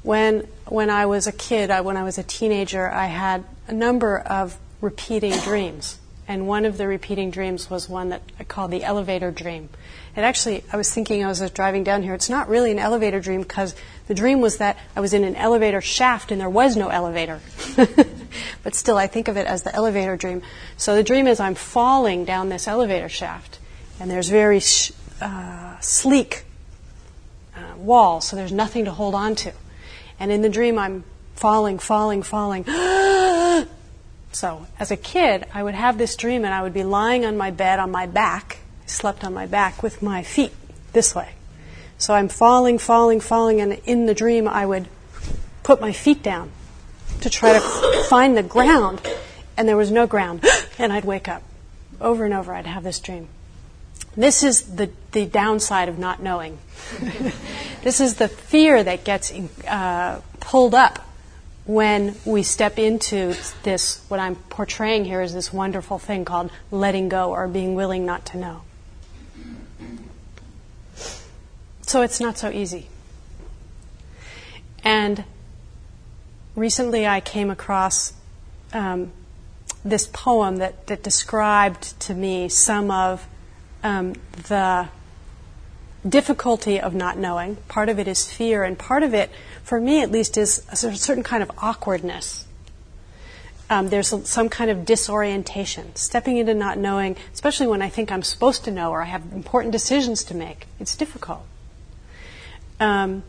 When, 0.04 0.46
when 0.66 0.90
I 0.90 1.06
was 1.06 1.26
a 1.26 1.32
kid, 1.32 1.70
I, 1.70 1.80
when 1.80 1.96
I 1.96 2.04
was 2.04 2.18
a 2.18 2.22
teenager, 2.22 2.88
I 2.88 3.06
had 3.06 3.42
a 3.66 3.72
number 3.72 4.18
of 4.18 4.56
repeating 4.82 5.32
dreams. 5.40 5.98
And 6.28 6.46
one 6.46 6.66
of 6.66 6.76
the 6.76 6.86
repeating 6.86 7.30
dreams 7.30 7.68
was 7.68 7.88
one 7.88 8.10
that 8.10 8.20
I 8.38 8.44
called 8.44 8.70
the 8.70 8.84
elevator 8.84 9.30
dream. 9.30 9.70
And 10.14 10.24
actually, 10.24 10.62
I 10.70 10.76
was 10.76 10.92
thinking 10.92 11.24
I 11.24 11.28
was 11.28 11.40
driving 11.50 11.84
down 11.84 12.02
here, 12.02 12.12
it's 12.12 12.28
not 12.28 12.48
really 12.48 12.70
an 12.70 12.78
elevator 12.78 13.18
dream 13.18 13.40
because 13.40 13.74
the 14.06 14.14
dream 14.14 14.42
was 14.42 14.58
that 14.58 14.78
I 14.94 15.00
was 15.00 15.14
in 15.14 15.24
an 15.24 15.36
elevator 15.36 15.80
shaft 15.80 16.30
and 16.30 16.40
there 16.40 16.50
was 16.50 16.76
no 16.76 16.88
elevator. 16.88 17.40
but 18.62 18.74
still, 18.74 18.98
I 18.98 19.06
think 19.06 19.28
of 19.28 19.38
it 19.38 19.46
as 19.46 19.62
the 19.62 19.74
elevator 19.74 20.16
dream. 20.16 20.42
So 20.76 20.94
the 20.94 21.02
dream 21.02 21.26
is 21.26 21.40
I'm 21.40 21.54
falling 21.54 22.26
down 22.26 22.50
this 22.50 22.68
elevator 22.68 23.08
shaft, 23.08 23.58
and 23.98 24.10
there's 24.10 24.28
very 24.28 24.60
sh- 24.60 24.92
uh, 25.20 25.78
sleek 25.80 26.44
uh, 27.56 27.76
walls, 27.78 28.28
so 28.28 28.36
there's 28.36 28.52
nothing 28.52 28.84
to 28.84 28.92
hold 28.92 29.14
on 29.14 29.34
to. 29.36 29.52
And 30.24 30.32
in 30.32 30.40
the 30.40 30.48
dream, 30.48 30.78
I'm 30.78 31.04
falling, 31.34 31.78
falling, 31.78 32.22
falling. 32.22 32.64
So, 34.32 34.66
as 34.80 34.90
a 34.90 34.96
kid, 34.96 35.44
I 35.54 35.62
would 35.62 35.74
have 35.74 35.96
this 35.96 36.16
dream 36.16 36.44
and 36.44 36.52
I 36.52 36.62
would 36.62 36.74
be 36.74 36.82
lying 36.82 37.24
on 37.24 37.36
my 37.36 37.52
bed 37.52 37.78
on 37.78 37.92
my 37.92 38.06
back, 38.06 38.56
I 38.82 38.86
slept 38.88 39.22
on 39.22 39.32
my 39.32 39.46
back 39.46 39.80
with 39.80 40.02
my 40.02 40.24
feet 40.24 40.52
this 40.92 41.14
way. 41.14 41.34
So 41.98 42.14
I'm 42.14 42.28
falling, 42.28 42.78
falling, 42.78 43.20
falling, 43.20 43.60
and 43.60 43.74
in 43.84 44.06
the 44.06 44.14
dream 44.14 44.48
I 44.48 44.66
would 44.66 44.88
put 45.62 45.80
my 45.80 45.92
feet 45.92 46.20
down 46.20 46.50
to 47.20 47.30
try 47.30 47.52
to 47.52 47.60
find 48.08 48.36
the 48.36 48.42
ground, 48.42 49.02
and 49.56 49.68
there 49.68 49.76
was 49.76 49.92
no 49.92 50.08
ground, 50.08 50.44
and 50.78 50.92
I'd 50.92 51.04
wake 51.04 51.28
up. 51.28 51.44
Over 52.00 52.24
and 52.24 52.34
over, 52.34 52.52
I'd 52.52 52.66
have 52.66 52.82
this 52.82 52.98
dream. 52.98 53.28
This 54.16 54.42
is 54.42 54.76
the, 54.76 54.90
the 55.12 55.26
downside 55.26 55.88
of 55.88 55.98
not 55.98 56.22
knowing. 56.22 56.58
this 57.82 58.00
is 58.00 58.14
the 58.14 58.28
fear 58.28 58.82
that 58.82 59.04
gets 59.04 59.32
uh, 59.66 60.20
pulled 60.40 60.74
up 60.74 61.04
when 61.66 62.14
we 62.24 62.42
step 62.42 62.78
into 62.78 63.34
this, 63.62 64.04
what 64.08 64.20
I'm 64.20 64.36
portraying 64.36 65.06
here 65.06 65.22
is 65.22 65.32
this 65.32 65.52
wonderful 65.52 65.98
thing 65.98 66.24
called 66.24 66.50
letting 66.70 67.08
go 67.08 67.30
or 67.30 67.48
being 67.48 67.74
willing 67.74 68.04
not 68.04 68.26
to 68.26 68.36
know. 68.36 68.62
So 71.82 72.02
it's 72.02 72.20
not 72.20 72.36
so 72.36 72.50
easy. 72.50 72.88
And 74.82 75.24
recently 76.54 77.06
I 77.06 77.20
came 77.20 77.50
across 77.50 78.12
um, 78.72 79.12
this 79.84 80.06
poem 80.06 80.56
that, 80.56 80.86
that 80.88 81.02
described 81.02 81.98
to 82.00 82.14
me 82.14 82.48
some 82.48 82.90
of 82.90 83.26
um, 83.84 84.14
the 84.48 84.88
difficulty 86.08 86.80
of 86.80 86.94
not 86.94 87.18
knowing. 87.18 87.56
Part 87.68 87.88
of 87.88 87.98
it 87.98 88.08
is 88.08 88.30
fear, 88.30 88.64
and 88.64 88.78
part 88.78 89.02
of 89.02 89.14
it, 89.14 89.30
for 89.62 89.80
me 89.80 90.02
at 90.02 90.10
least, 90.10 90.36
is 90.36 90.66
a 90.72 90.76
certain 90.76 91.22
kind 91.22 91.42
of 91.42 91.50
awkwardness. 91.58 92.46
Um, 93.70 93.88
there's 93.88 94.12
some 94.28 94.48
kind 94.48 94.70
of 94.70 94.84
disorientation, 94.84 95.96
stepping 95.96 96.36
into 96.36 96.54
not 96.54 96.78
knowing, 96.78 97.16
especially 97.32 97.66
when 97.66 97.80
I 97.80 97.88
think 97.88 98.10
I'm 98.12 98.22
supposed 98.22 98.64
to 98.64 98.70
know 98.70 98.90
or 98.90 99.00
I 99.02 99.06
have 99.06 99.22
important 99.32 99.72
decisions 99.72 100.24
to 100.24 100.34
make. 100.34 100.66
It's 100.80 100.96
difficult. 100.96 101.46
Um, 102.78 103.22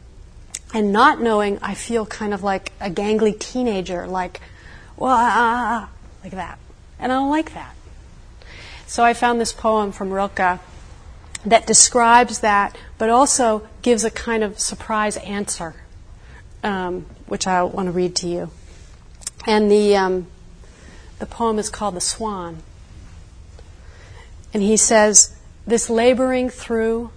and 0.73 0.91
not 0.91 1.21
knowing, 1.21 1.59
I 1.61 1.73
feel 1.73 2.05
kind 2.05 2.33
of 2.33 2.43
like 2.43 2.73
a 2.81 2.89
gangly 2.89 3.37
teenager, 3.39 4.07
like, 4.07 4.41
well, 4.97 5.15
ah, 5.15 5.33
ah, 5.33 5.67
ah, 5.69 5.89
like 6.23 6.33
that. 6.33 6.59
And 6.99 7.11
I 7.11 7.15
don't 7.15 7.29
like 7.29 7.53
that. 7.53 7.74
So 8.87 9.03
I 9.03 9.13
found 9.13 9.41
this 9.41 9.51
poem 9.51 9.91
from 9.91 10.11
Rilke 10.11 10.59
that 11.45 11.67
describes 11.67 12.39
that, 12.39 12.77
but 12.97 13.09
also 13.09 13.67
gives 13.81 14.03
a 14.03 14.11
kind 14.11 14.43
of 14.43 14.59
surprise 14.59 15.17
answer, 15.17 15.75
um, 16.63 17.05
which 17.27 17.47
I 17.47 17.63
want 17.63 17.87
to 17.87 17.91
read 17.91 18.15
to 18.17 18.27
you. 18.27 18.51
And 19.47 19.69
the, 19.69 19.95
um, 19.95 20.27
the 21.19 21.25
poem 21.25 21.59
is 21.59 21.69
called 21.69 21.95
The 21.95 22.01
Swan. 22.01 22.57
And 24.53 24.63
he 24.63 24.77
says, 24.77 25.35
This 25.67 25.89
laboring 25.89 26.49
through 26.49 27.11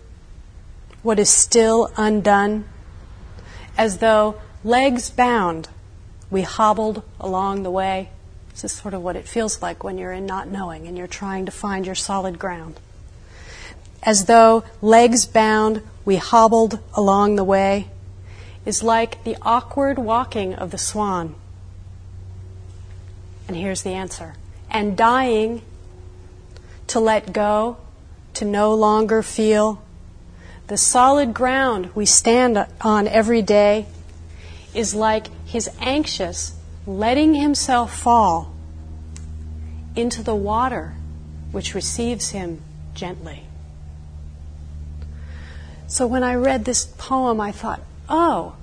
what 1.02 1.18
is 1.18 1.30
still 1.30 1.90
undone, 1.96 2.64
as 3.76 3.98
though 3.98 4.40
legs 4.64 5.10
bound, 5.10 5.68
we 6.30 6.42
hobbled 6.42 7.02
along 7.20 7.62
the 7.62 7.70
way. 7.70 8.10
This 8.60 8.72
is 8.72 8.72
sort 8.72 8.94
of 8.94 9.02
what 9.02 9.16
it 9.16 9.26
feels 9.26 9.62
like 9.62 9.84
when 9.84 9.98
you're 9.98 10.12
in 10.12 10.26
not 10.26 10.48
knowing 10.48 10.86
and 10.86 10.98
you're 10.98 11.06
trying 11.06 11.46
to 11.46 11.52
find 11.52 11.86
your 11.86 11.94
solid 11.94 12.38
ground 12.38 12.80
as 14.02 14.26
though 14.26 14.64
legs 14.80 15.26
bound, 15.26 15.82
we 16.04 16.16
hobbled 16.16 16.78
along 16.94 17.36
the 17.36 17.44
way, 17.44 17.88
is 18.64 18.82
like 18.82 19.22
the 19.24 19.36
awkward 19.42 19.98
walking 19.98 20.54
of 20.54 20.70
the 20.70 20.78
swan. 20.78 21.34
And 23.46 23.56
here's 23.56 23.82
the 23.82 23.90
answer. 23.90 24.34
And 24.70 24.96
dying 24.96 25.62
to 26.88 27.00
let 27.00 27.32
go, 27.32 27.78
to 28.34 28.44
no 28.44 28.74
longer 28.74 29.22
feel. 29.22 29.82
The 30.68 30.76
solid 30.76 31.34
ground 31.34 31.90
we 31.94 32.06
stand 32.06 32.66
on 32.80 33.08
every 33.08 33.42
day 33.42 33.86
is 34.74 34.94
like 34.94 35.28
his 35.46 35.68
anxious 35.80 36.54
letting 36.88 37.34
himself 37.34 37.94
fall 37.94 38.54
into 39.94 40.22
the 40.22 40.34
water 40.34 40.94
which 41.52 41.74
receives 41.74 42.30
him 42.30 42.62
gently. 42.94 43.42
So 45.86 46.06
when 46.06 46.22
I 46.22 46.34
read 46.34 46.64
this 46.64 46.86
poem, 46.86 47.40
I 47.40 47.52
thought, 47.52 47.82
oh, 48.08 48.56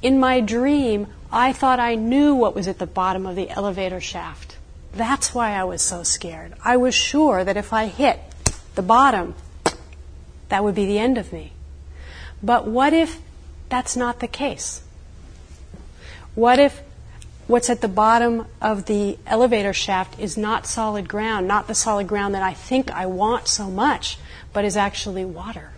in 0.00 0.18
my 0.18 0.40
dream, 0.40 1.06
I 1.30 1.52
thought 1.52 1.80
I 1.80 1.96
knew 1.96 2.34
what 2.34 2.54
was 2.54 2.66
at 2.66 2.78
the 2.78 2.86
bottom 2.86 3.26
of 3.26 3.36
the 3.36 3.50
elevator 3.50 4.00
shaft. 4.00 4.56
That's 4.92 5.34
why 5.34 5.52
I 5.52 5.64
was 5.64 5.82
so 5.82 6.02
scared. 6.02 6.54
I 6.64 6.78
was 6.78 6.94
sure 6.94 7.44
that 7.44 7.58
if 7.58 7.72
I 7.72 7.86
hit 7.86 8.20
the 8.74 8.82
bottom, 8.82 9.34
that 10.48 10.64
would 10.64 10.74
be 10.74 10.86
the 10.86 10.98
end 10.98 11.18
of 11.18 11.32
me. 11.32 11.52
But 12.42 12.66
what 12.66 12.94
if 12.94 13.20
that's 13.68 13.96
not 13.96 14.20
the 14.20 14.28
case? 14.28 14.82
What 16.34 16.58
if 16.58 16.82
what's 17.46 17.70
at 17.70 17.80
the 17.80 17.88
bottom 17.88 18.46
of 18.60 18.86
the 18.86 19.18
elevator 19.26 19.72
shaft 19.72 20.18
is 20.18 20.36
not 20.36 20.66
solid 20.66 21.08
ground, 21.08 21.46
not 21.46 21.66
the 21.66 21.74
solid 21.74 22.08
ground 22.08 22.34
that 22.34 22.42
I 22.42 22.54
think 22.54 22.90
I 22.90 23.06
want 23.06 23.48
so 23.48 23.70
much, 23.70 24.18
but 24.52 24.64
is 24.64 24.76
actually 24.76 25.24
water? 25.24 25.74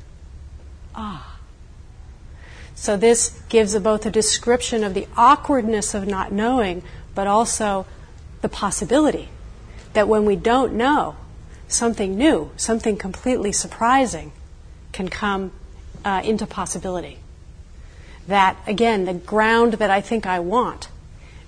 ah. 0.97 1.39
So 2.75 2.97
this 2.97 3.41
gives 3.49 3.79
both 3.79 4.05
a 4.05 4.11
description 4.11 4.85
of 4.85 4.95
the 4.95 5.07
awkwardness 5.17 5.95
of 5.95 6.07
not 6.07 6.33
knowing, 6.33 6.83
but 7.15 7.27
also 7.27 7.87
the 8.43 8.49
possibility 8.49 9.29
that 9.93 10.09
when 10.09 10.25
we 10.25 10.37
don't 10.37 10.75
know, 10.75 11.17
something 11.69 12.17
new, 12.17 12.51
something 12.57 12.97
completely 12.97 13.53
surprising 13.53 14.33
can 14.93 15.09
come 15.09 15.53
uh, 16.05 16.21
into 16.25 16.47
possibility. 16.47 17.19
That, 18.29 18.57
again, 18.67 19.05
the 19.05 19.15
ground 19.15 19.75
that 19.75 19.91
I 19.91 20.01
think 20.01 20.27
I 20.27 20.41
want 20.41 20.89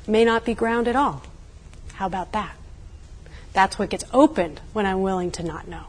may 0.08 0.24
not 0.24 0.44
be 0.44 0.54
ground 0.54 0.88
at 0.88 0.96
all. 0.96 1.22
How 1.94 2.06
about 2.06 2.32
that? 2.32 2.56
That's 3.52 3.78
what 3.78 3.90
gets 3.90 4.04
opened 4.12 4.60
when 4.72 4.86
I'm 4.86 5.02
willing 5.02 5.30
to 5.32 5.42
not 5.42 5.68
know. 5.68 5.86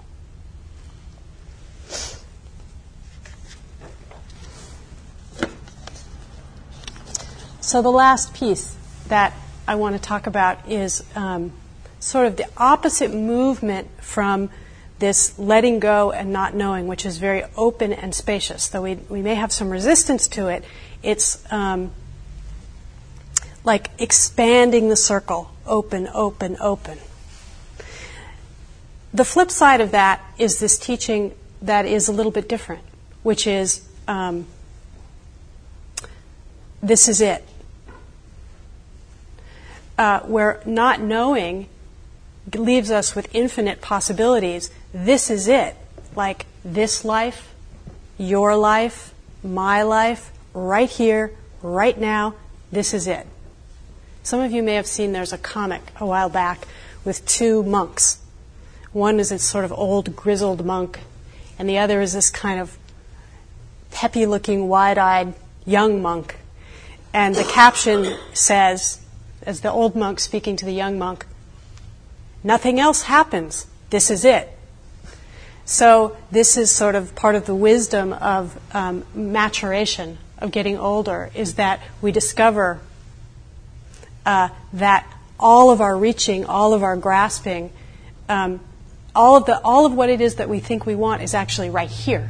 So 7.62 7.84
the 7.84 7.92
last 7.92 8.34
piece 8.34 8.76
that 9.10 9.34
I 9.68 9.76
want 9.76 9.96
to 9.96 10.02
talk 10.02 10.26
about 10.26 10.68
is 10.68 11.04
um, 11.16 11.52
sort 12.00 12.26
of 12.26 12.36
the 12.38 12.48
opposite 12.58 13.14
movement 13.14 13.88
from 14.02 14.50
this 14.98 15.38
letting 15.38 15.80
go 15.80 16.12
and 16.12 16.34
not 16.34 16.56
knowing, 16.56 16.88
which 16.88 17.06
is 17.06 17.20
very 17.20 17.44
open 17.56 17.94
and 17.94 18.16
spacious. 18.16 18.68
Though 18.68 18.82
we, 18.82 18.96
we 18.96 19.22
may 19.22 19.36
have 19.36 19.52
some 19.52 19.70
resistance 19.70 20.28
to 20.30 20.48
it, 20.48 20.64
it's 21.04 21.44
um, 21.52 21.92
like 23.64 23.90
expanding 24.00 24.90
the 24.90 24.96
circle, 24.96 25.52
open, 25.66 26.08
open, 26.14 26.58
open. 26.60 26.98
The 29.14 29.26
flip 29.26 29.52
side 29.52 29.82
of 29.82 29.92
that 29.92 30.22
is 30.38 30.60
this 30.60 30.78
teaching 30.78 31.34
that 31.62 31.86
is 31.86 32.08
a 32.08 32.12
little 32.12 32.32
bit 32.32 32.48
different, 32.48 32.84
which 33.24 33.48
is 33.48 33.88
um, 34.08 34.46
this 36.82 37.08
is 37.08 37.22
it 37.22 37.44
uh, 40.00 40.22
where 40.22 40.62
not 40.66 41.02
knowing 41.02 41.68
leaves 42.56 42.90
us 42.90 43.16
with 43.16 43.28
infinite 43.36 43.82
possibilities, 43.82 44.72
this 44.94 45.30
is 45.30 45.48
it. 45.48 45.76
Like 46.16 46.46
this 46.64 47.04
life, 47.04 47.54
your 48.18 48.56
life, 48.56 49.14
my 49.44 49.84
life, 49.84 50.32
right 50.54 50.90
here, 50.90 51.32
right 51.62 52.00
now, 52.00 52.36
this 52.72 52.94
is 52.94 53.08
it. 53.08 53.28
Some 54.24 54.42
of 54.42 54.52
you 54.52 54.62
may 54.62 54.76
have 54.76 54.88
seen 54.88 55.12
there's 55.12 55.34
a 55.34 55.38
comic 55.38 55.82
a 56.00 56.06
while 56.06 56.30
back 56.30 56.68
with 57.06 57.26
two 57.26 57.64
monks. 57.64 58.20
One 58.92 59.20
is 59.20 59.30
this 59.30 59.44
sort 59.44 59.66
of 59.66 59.72
old, 59.72 60.16
grizzled 60.16 60.66
monk, 60.66 61.00
and 61.58 61.70
the 61.70 61.78
other 61.78 62.02
is 62.02 62.14
this 62.14 62.30
kind 62.30 62.60
of 62.60 62.78
peppy 63.92 64.26
looking, 64.26 64.68
wide 64.68 64.98
eyed 64.98 65.34
young 65.66 66.02
monk. 66.02 66.38
And 67.14 67.36
the 67.36 67.44
caption 67.44 68.16
says, 68.34 69.00
as 69.44 69.62
the 69.62 69.72
old 69.72 69.96
monk 69.96 70.20
speaking 70.20 70.56
to 70.58 70.66
the 70.66 70.74
young 70.74 70.98
monk, 71.00 71.26
nothing 72.44 72.80
else 72.80 73.04
happens. 73.04 73.68
This 73.90 74.12
is 74.12 74.26
it. 74.26 74.56
So, 75.66 76.18
this 76.32 76.58
is 76.58 76.76
sort 76.76 76.96
of 76.96 77.14
part 77.14 77.36
of 77.36 77.46
the 77.46 77.54
wisdom 77.54 78.12
of 78.14 78.60
um, 78.74 79.06
maturation, 79.14 80.18
of 80.40 80.52
getting 80.52 80.80
older, 80.80 81.30
is 81.36 81.56
that 81.56 81.80
we 82.02 82.12
discover 82.12 82.80
uh, 84.30 84.50
that 84.74 85.12
all 85.40 85.72
of 85.72 85.82
our 85.82 85.98
reaching, 85.98 86.46
all 86.46 86.76
of 86.76 86.84
our 86.84 86.96
grasping, 86.96 87.72
um, 88.30 88.60
all 89.16 89.36
of 89.36 89.48
the 89.48 89.60
all 89.62 89.88
of 89.88 89.94
what 89.94 90.08
it 90.12 90.22
is 90.22 90.36
that 90.36 90.48
we 90.48 90.60
think 90.60 90.86
we 90.86 90.94
want 90.94 91.24
is 91.24 91.34
actually 91.34 91.72
right 91.72 91.90
here. 91.90 92.30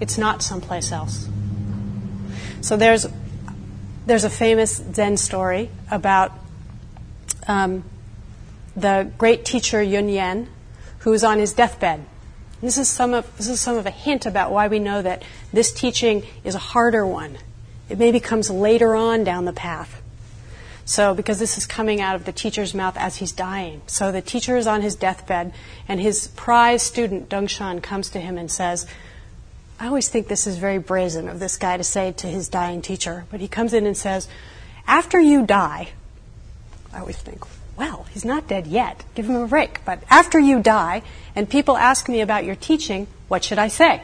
It's 0.00 0.18
not 0.18 0.42
someplace 0.42 0.92
else. 0.92 1.26
So 2.60 2.76
there's 2.76 3.06
there's 4.04 4.24
a 4.24 4.30
famous 4.30 4.82
Zen 4.92 5.16
story 5.16 5.70
about 5.90 6.32
um, 7.48 7.84
the 8.76 9.10
great 9.16 9.46
teacher 9.46 9.82
Yun 9.82 10.10
Yen, 10.10 10.46
who 10.98 11.14
is 11.14 11.24
on 11.24 11.38
his 11.38 11.54
deathbed. 11.54 12.04
This 12.60 12.76
is 12.76 12.86
some 12.86 13.14
of 13.14 13.34
this 13.38 13.48
is 13.48 13.62
some 13.62 13.78
of 13.78 13.86
a 13.86 13.90
hint 13.90 14.26
about 14.26 14.52
why 14.52 14.68
we 14.68 14.78
know 14.78 15.00
that 15.00 15.22
this 15.54 15.72
teaching 15.72 16.24
is 16.44 16.54
a 16.54 16.58
harder 16.74 17.06
one. 17.06 17.38
It 17.88 17.98
maybe 17.98 18.20
comes 18.20 18.50
later 18.50 18.94
on 18.94 19.24
down 19.24 19.46
the 19.46 19.54
path. 19.54 20.01
So, 20.84 21.14
because 21.14 21.38
this 21.38 21.56
is 21.56 21.66
coming 21.66 22.00
out 22.00 22.16
of 22.16 22.24
the 22.24 22.32
teacher's 22.32 22.74
mouth 22.74 22.96
as 22.96 23.16
he's 23.16 23.32
dying. 23.32 23.82
So, 23.86 24.10
the 24.10 24.20
teacher 24.20 24.56
is 24.56 24.66
on 24.66 24.82
his 24.82 24.96
deathbed, 24.96 25.52
and 25.86 26.00
his 26.00 26.28
prize 26.28 26.82
student, 26.82 27.28
Dongshan, 27.28 27.82
comes 27.82 28.10
to 28.10 28.20
him 28.20 28.36
and 28.36 28.50
says, 28.50 28.86
I 29.78 29.86
always 29.86 30.08
think 30.08 30.28
this 30.28 30.46
is 30.46 30.58
very 30.58 30.78
brazen 30.78 31.28
of 31.28 31.40
this 31.40 31.56
guy 31.56 31.76
to 31.76 31.84
say 31.84 32.12
to 32.12 32.26
his 32.26 32.48
dying 32.48 32.82
teacher, 32.82 33.26
but 33.30 33.40
he 33.40 33.48
comes 33.48 33.72
in 33.72 33.86
and 33.86 33.96
says, 33.96 34.28
After 34.86 35.20
you 35.20 35.46
die, 35.46 35.90
I 36.92 37.00
always 37.00 37.16
think, 37.16 37.44
well, 37.76 38.06
he's 38.10 38.24
not 38.24 38.46
dead 38.46 38.66
yet. 38.66 39.04
Give 39.14 39.28
him 39.28 39.36
a 39.36 39.46
break. 39.46 39.84
But 39.84 40.02
after 40.10 40.38
you 40.38 40.60
die, 40.60 41.02
and 41.34 41.48
people 41.48 41.76
ask 41.76 42.08
me 42.08 42.20
about 42.20 42.44
your 42.44 42.54
teaching, 42.54 43.06
what 43.28 43.42
should 43.42 43.58
I 43.58 43.68
say? 43.68 44.02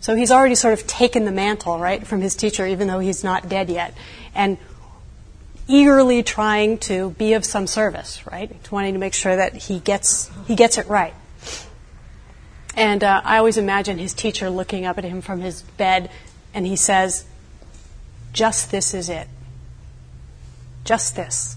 So 0.00 0.16
he's 0.16 0.32
already 0.32 0.56
sort 0.56 0.74
of 0.74 0.86
taken 0.86 1.24
the 1.24 1.32
mantle, 1.32 1.78
right, 1.78 2.04
from 2.04 2.20
his 2.20 2.34
teacher, 2.34 2.66
even 2.66 2.88
though 2.88 2.98
he's 2.98 3.22
not 3.22 3.48
dead 3.48 3.70
yet. 3.70 3.94
And 4.34 4.58
eagerly 5.68 6.22
trying 6.22 6.78
to 6.78 7.10
be 7.10 7.34
of 7.34 7.44
some 7.44 7.66
service, 7.66 8.26
right? 8.26 8.50
Wanting 8.70 8.94
to 8.94 8.98
make 8.98 9.14
sure 9.14 9.36
that 9.36 9.54
he 9.54 9.78
gets, 9.78 10.30
he 10.46 10.54
gets 10.54 10.78
it 10.78 10.86
right. 10.88 11.14
And 12.74 13.04
uh, 13.04 13.20
I 13.24 13.38
always 13.38 13.58
imagine 13.58 13.98
his 13.98 14.14
teacher 14.14 14.48
looking 14.48 14.86
up 14.86 14.98
at 14.98 15.04
him 15.04 15.20
from 15.20 15.40
his 15.40 15.62
bed, 15.62 16.10
and 16.54 16.66
he 16.66 16.76
says, 16.76 17.24
Just 18.32 18.70
this 18.70 18.94
is 18.94 19.08
it. 19.08 19.28
Just 20.84 21.16
this. 21.16 21.56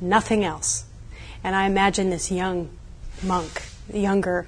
Nothing 0.00 0.44
else. 0.44 0.84
And 1.42 1.56
I 1.56 1.66
imagine 1.66 2.10
this 2.10 2.30
young 2.30 2.70
monk, 3.22 3.62
the 3.88 4.00
younger 4.00 4.46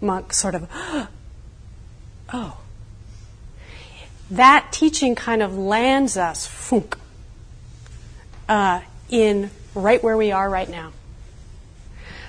monk, 0.00 0.32
sort 0.32 0.54
of, 0.54 0.68
oh. 2.32 2.58
That 4.30 4.68
teaching 4.72 5.14
kind 5.14 5.42
of 5.42 5.56
lands 5.56 6.16
us, 6.16 6.46
funk, 6.46 6.96
uh, 8.48 8.80
in 9.08 9.50
right 9.74 10.02
where 10.02 10.16
we 10.16 10.32
are 10.32 10.48
right 10.48 10.68
now. 10.68 10.92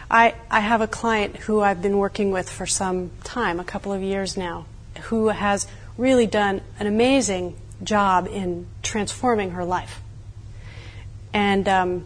I, 0.09 0.35
I 0.51 0.59
have 0.59 0.81
a 0.81 0.87
client 0.87 1.35
who 1.37 1.61
I've 1.61 1.81
been 1.81 1.97
working 1.97 2.31
with 2.31 2.49
for 2.49 2.65
some 2.65 3.11
time, 3.23 3.59
a 3.59 3.63
couple 3.63 3.91
of 3.91 4.01
years 4.01 4.37
now, 4.37 4.65
who 5.03 5.29
has 5.29 5.67
really 5.97 6.27
done 6.27 6.61
an 6.79 6.87
amazing 6.87 7.55
job 7.83 8.27
in 8.27 8.67
transforming 8.83 9.51
her 9.51 9.65
life. 9.65 10.01
And 11.33 11.67
um, 11.67 12.05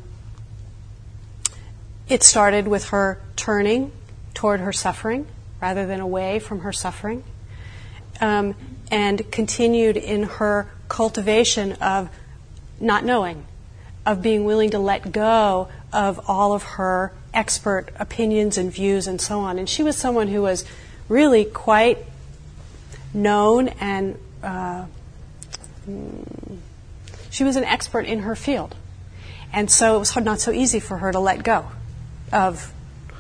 it 2.08 2.24
started 2.24 2.68
with 2.68 2.90
her 2.90 3.20
turning 3.36 3.92
toward 4.34 4.60
her 4.62 4.74
suffering 4.74 5.28
rather 5.62 5.86
than 5.86 6.00
away 6.00 6.40
from 6.40 6.62
her 6.62 6.72
suffering, 6.72 7.24
um, 8.22 8.56
and 8.90 9.30
continued 9.32 9.98
in 9.98 10.24
her 10.24 10.72
cultivation 10.88 11.74
of 11.74 12.10
not 12.80 13.04
knowing, 13.04 13.46
of 14.06 14.22
being 14.22 14.44
willing 14.44 14.72
to 14.72 14.80
let 14.80 15.12
go 15.12 15.70
of 15.92 16.20
all 16.30 16.54
of 16.54 16.64
her 16.64 17.12
expert 17.34 17.90
opinions 18.00 18.58
and 18.58 18.72
views 18.72 19.08
and 19.08 19.20
so 19.20 19.40
on. 19.40 19.60
And 19.60 19.70
she 19.70 19.84
was 19.84 19.96
someone 19.96 20.28
who 20.28 20.42
was 20.42 20.66
really 21.08 21.46
quite 21.46 22.00
known 23.14 23.70
and 23.80 24.18
uh, 24.44 24.86
she 27.30 27.44
was 27.44 27.56
an 27.56 27.64
expert 27.64 28.06
in 28.06 28.20
her 28.20 28.36
field. 28.36 28.76
And 29.52 29.70
so 29.70 29.96
it 29.96 30.00
was 30.00 30.16
not 30.16 30.40
so 30.40 30.52
easy 30.52 30.80
for 30.80 30.98
her 30.98 31.12
to 31.12 31.20
let 31.20 31.44
go 31.44 31.66
of, 32.32 32.72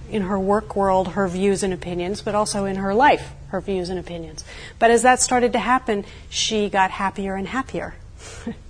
in 0.09 0.23
her 0.23 0.39
work 0.39 0.75
world, 0.75 1.09
her 1.09 1.27
views 1.27 1.63
and 1.63 1.73
opinions, 1.73 2.21
but 2.21 2.35
also 2.35 2.65
in 2.65 2.75
her 2.77 2.93
life, 2.93 3.31
her 3.47 3.61
views 3.61 3.89
and 3.89 3.99
opinions. 3.99 4.45
But 4.77 4.91
as 4.91 5.01
that 5.03 5.19
started 5.19 5.53
to 5.53 5.59
happen, 5.59 6.05
she 6.29 6.69
got 6.69 6.91
happier 6.91 7.35
and 7.35 7.47
happier. 7.47 7.95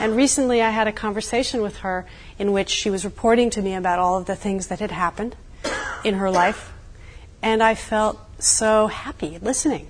And 0.00 0.16
recently 0.16 0.62
I 0.62 0.70
had 0.70 0.86
a 0.86 0.92
conversation 0.92 1.62
with 1.62 1.78
her 1.78 2.06
in 2.38 2.52
which 2.52 2.70
she 2.70 2.90
was 2.90 3.04
reporting 3.04 3.50
to 3.50 3.62
me 3.62 3.74
about 3.74 3.98
all 3.98 4.18
of 4.18 4.26
the 4.26 4.36
things 4.36 4.68
that 4.68 4.80
had 4.80 4.90
happened 4.90 5.36
in 6.04 6.14
her 6.14 6.30
life. 6.30 6.72
And 7.42 7.62
I 7.62 7.74
felt 7.74 8.18
so 8.38 8.86
happy 8.88 9.38
listening. 9.40 9.88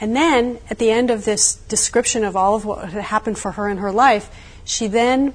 And 0.00 0.16
then 0.16 0.58
at 0.68 0.78
the 0.78 0.90
end 0.90 1.10
of 1.10 1.24
this 1.24 1.54
description 1.54 2.24
of 2.24 2.36
all 2.36 2.56
of 2.56 2.64
what 2.64 2.88
had 2.90 3.04
happened 3.04 3.38
for 3.38 3.52
her 3.52 3.68
in 3.68 3.78
her 3.78 3.92
life, 3.92 4.30
she 4.64 4.86
then 4.88 5.34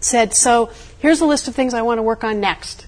said, 0.00 0.34
So 0.34 0.70
here's 0.98 1.20
a 1.20 1.26
list 1.26 1.48
of 1.48 1.54
things 1.54 1.74
I 1.74 1.82
want 1.82 1.98
to 1.98 2.02
work 2.02 2.22
on 2.22 2.40
next. 2.40 2.86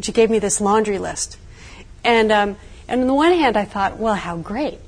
She 0.00 0.12
gave 0.12 0.30
me 0.30 0.38
this 0.38 0.60
laundry 0.60 0.98
list. 0.98 1.36
And, 2.04 2.32
um, 2.32 2.56
and 2.86 3.02
on 3.02 3.06
the 3.06 3.14
one 3.14 3.32
hand, 3.32 3.56
I 3.56 3.64
thought, 3.64 3.98
well, 3.98 4.14
how 4.14 4.36
great. 4.36 4.78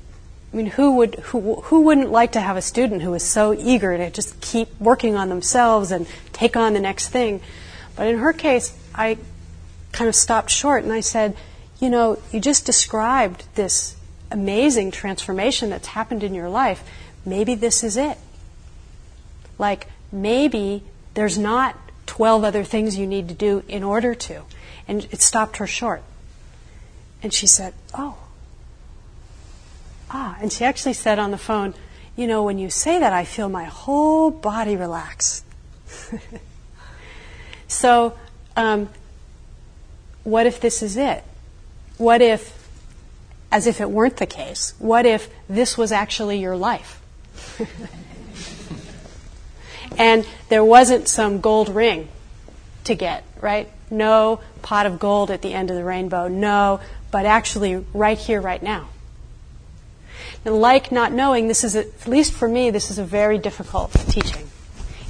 I 0.53 0.57
mean, 0.57 0.65
who 0.65 0.95
would 0.97 1.15
who 1.15 1.55
who 1.61 1.81
wouldn't 1.81 2.11
like 2.11 2.33
to 2.33 2.41
have 2.41 2.57
a 2.57 2.61
student 2.61 3.01
who 3.01 3.13
is 3.13 3.23
so 3.23 3.53
eager 3.53 3.95
to 3.95 4.09
just 4.09 4.41
keep 4.41 4.67
working 4.81 5.15
on 5.15 5.29
themselves 5.29 5.91
and 5.91 6.07
take 6.33 6.57
on 6.57 6.73
the 6.73 6.79
next 6.81 7.09
thing? 7.09 7.41
But 7.95 8.07
in 8.07 8.17
her 8.17 8.33
case, 8.33 8.77
I 8.93 9.17
kind 9.93 10.09
of 10.09 10.15
stopped 10.15 10.49
short 10.49 10.83
and 10.83 10.91
I 10.91 10.99
said, 10.99 11.37
you 11.79 11.89
know, 11.89 12.19
you 12.31 12.39
just 12.39 12.65
described 12.65 13.45
this 13.55 13.95
amazing 14.29 14.91
transformation 14.91 15.69
that's 15.69 15.87
happened 15.87 16.23
in 16.23 16.33
your 16.33 16.49
life. 16.49 16.83
Maybe 17.25 17.55
this 17.55 17.83
is 17.83 17.95
it. 17.95 18.17
Like 19.57 19.87
maybe 20.11 20.83
there's 21.13 21.37
not 21.37 21.77
12 22.07 22.43
other 22.43 22.63
things 22.63 22.97
you 22.97 23.07
need 23.07 23.29
to 23.29 23.33
do 23.33 23.63
in 23.67 23.83
order 23.83 24.13
to. 24.15 24.41
And 24.87 25.07
it 25.11 25.21
stopped 25.21 25.57
her 25.57 25.67
short. 25.67 26.03
And 27.23 27.33
she 27.33 27.47
said, 27.47 27.73
"Oh, 27.93 28.17
ah, 30.13 30.37
and 30.41 30.51
she 30.51 30.65
actually 30.65 30.93
said 30.93 31.19
on 31.19 31.31
the 31.31 31.37
phone, 31.37 31.73
you 32.15 32.27
know, 32.27 32.43
when 32.43 32.57
you 32.57 32.69
say 32.69 32.99
that, 32.99 33.13
I 33.13 33.23
feel 33.23 33.49
my 33.49 33.63
whole 33.63 34.29
body 34.29 34.75
relax. 34.75 35.43
so, 37.67 38.17
um, 38.55 38.89
what 40.23 40.45
if 40.45 40.59
this 40.59 40.83
is 40.83 40.97
it? 40.97 41.23
What 41.97 42.21
if, 42.21 42.69
as 43.51 43.67
if 43.67 43.81
it 43.81 43.89
weren't 43.89 44.17
the 44.17 44.25
case, 44.25 44.73
what 44.79 45.05
if 45.05 45.29
this 45.49 45.77
was 45.77 45.91
actually 45.91 46.39
your 46.39 46.55
life? 46.55 47.01
and 49.97 50.25
there 50.49 50.63
wasn't 50.63 51.07
some 51.07 51.41
gold 51.41 51.69
ring 51.69 52.07
to 52.83 52.95
get, 52.95 53.23
right? 53.39 53.69
No 53.89 54.41
pot 54.61 54.85
of 54.85 54.99
gold 54.99 55.31
at 55.31 55.41
the 55.41 55.53
end 55.53 55.69
of 55.69 55.75
the 55.75 55.83
rainbow, 55.83 56.27
no, 56.27 56.79
but 57.09 57.25
actually 57.25 57.75
right 57.93 58.17
here, 58.17 58.41
right 58.41 58.61
now. 58.61 58.89
And 60.43 60.59
like 60.59 60.91
not 60.91 61.11
knowing, 61.11 61.47
this 61.47 61.63
is, 61.63 61.75
a, 61.75 61.81
at 61.81 62.07
least 62.07 62.33
for 62.33 62.47
me, 62.47 62.71
this 62.71 62.89
is 62.89 62.97
a 62.97 63.03
very 63.03 63.37
difficult 63.37 63.91
teaching. 64.07 64.49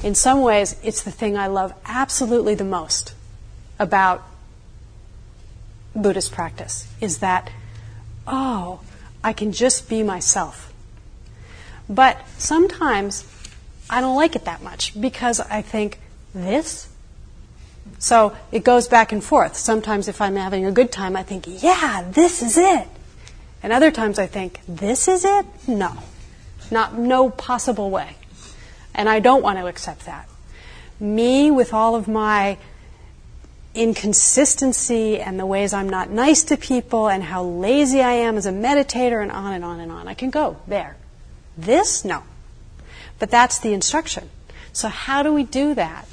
In 0.03 0.15
some 0.15 0.41
ways, 0.41 0.75
it's 0.83 1.03
the 1.03 1.11
thing 1.11 1.37
I 1.37 1.47
love 1.47 1.73
absolutely 1.85 2.55
the 2.55 2.63
most 2.63 3.13
about 3.79 4.23
Buddhist 5.95 6.31
practice, 6.31 6.87
is 6.99 7.19
that, 7.19 7.51
oh, 8.27 8.81
I 9.23 9.33
can 9.33 9.51
just 9.51 9.89
be 9.89 10.03
myself. 10.03 10.73
But 11.87 12.17
sometimes 12.37 13.25
I 13.89 14.01
don't 14.01 14.15
like 14.15 14.35
it 14.35 14.45
that 14.45 14.63
much 14.63 14.99
because 14.99 15.39
I 15.39 15.61
think, 15.61 15.99
this? 16.33 16.87
So 17.99 18.35
it 18.51 18.63
goes 18.63 18.87
back 18.87 19.11
and 19.11 19.23
forth. 19.23 19.57
Sometimes 19.57 20.07
if 20.07 20.21
I'm 20.21 20.35
having 20.35 20.65
a 20.65 20.71
good 20.71 20.91
time, 20.91 21.15
I 21.15 21.23
think, 21.23 21.45
yeah, 21.47 22.09
this 22.09 22.41
is 22.41 22.57
it. 22.57 22.87
And 23.63 23.71
other 23.71 23.91
times 23.91 24.19
I 24.19 24.27
think, 24.27 24.61
this 24.67 25.07
is 25.07 25.25
it? 25.25 25.45
No. 25.67 25.97
Not, 26.71 26.97
no 26.97 27.29
possible 27.29 27.89
way. 27.89 28.15
And 28.93 29.07
I 29.07 29.19
don't 29.19 29.43
want 29.43 29.59
to 29.59 29.67
accept 29.67 30.05
that. 30.05 30.27
Me, 30.99 31.51
with 31.51 31.73
all 31.73 31.95
of 31.95 32.07
my 32.07 32.57
inconsistency 33.73 35.19
and 35.19 35.39
the 35.39 35.45
ways 35.45 35.73
I'm 35.73 35.89
not 35.89 36.09
nice 36.09 36.43
to 36.45 36.57
people 36.57 37.07
and 37.07 37.23
how 37.23 37.43
lazy 37.43 38.01
I 38.01 38.13
am 38.13 38.37
as 38.37 38.45
a 38.45 38.51
meditator 38.51 39.21
and 39.21 39.31
on 39.31 39.53
and 39.53 39.63
on 39.63 39.79
and 39.79 39.91
on. 39.91 40.07
I 40.07 40.13
can 40.13 40.29
go 40.29 40.57
there. 40.67 40.97
This, 41.57 42.03
no. 42.03 42.23
But 43.19 43.29
that's 43.29 43.59
the 43.59 43.73
instruction. 43.73 44.29
So, 44.73 44.87
how 44.87 45.23
do 45.23 45.33
we 45.33 45.43
do 45.43 45.73
that? 45.75 46.07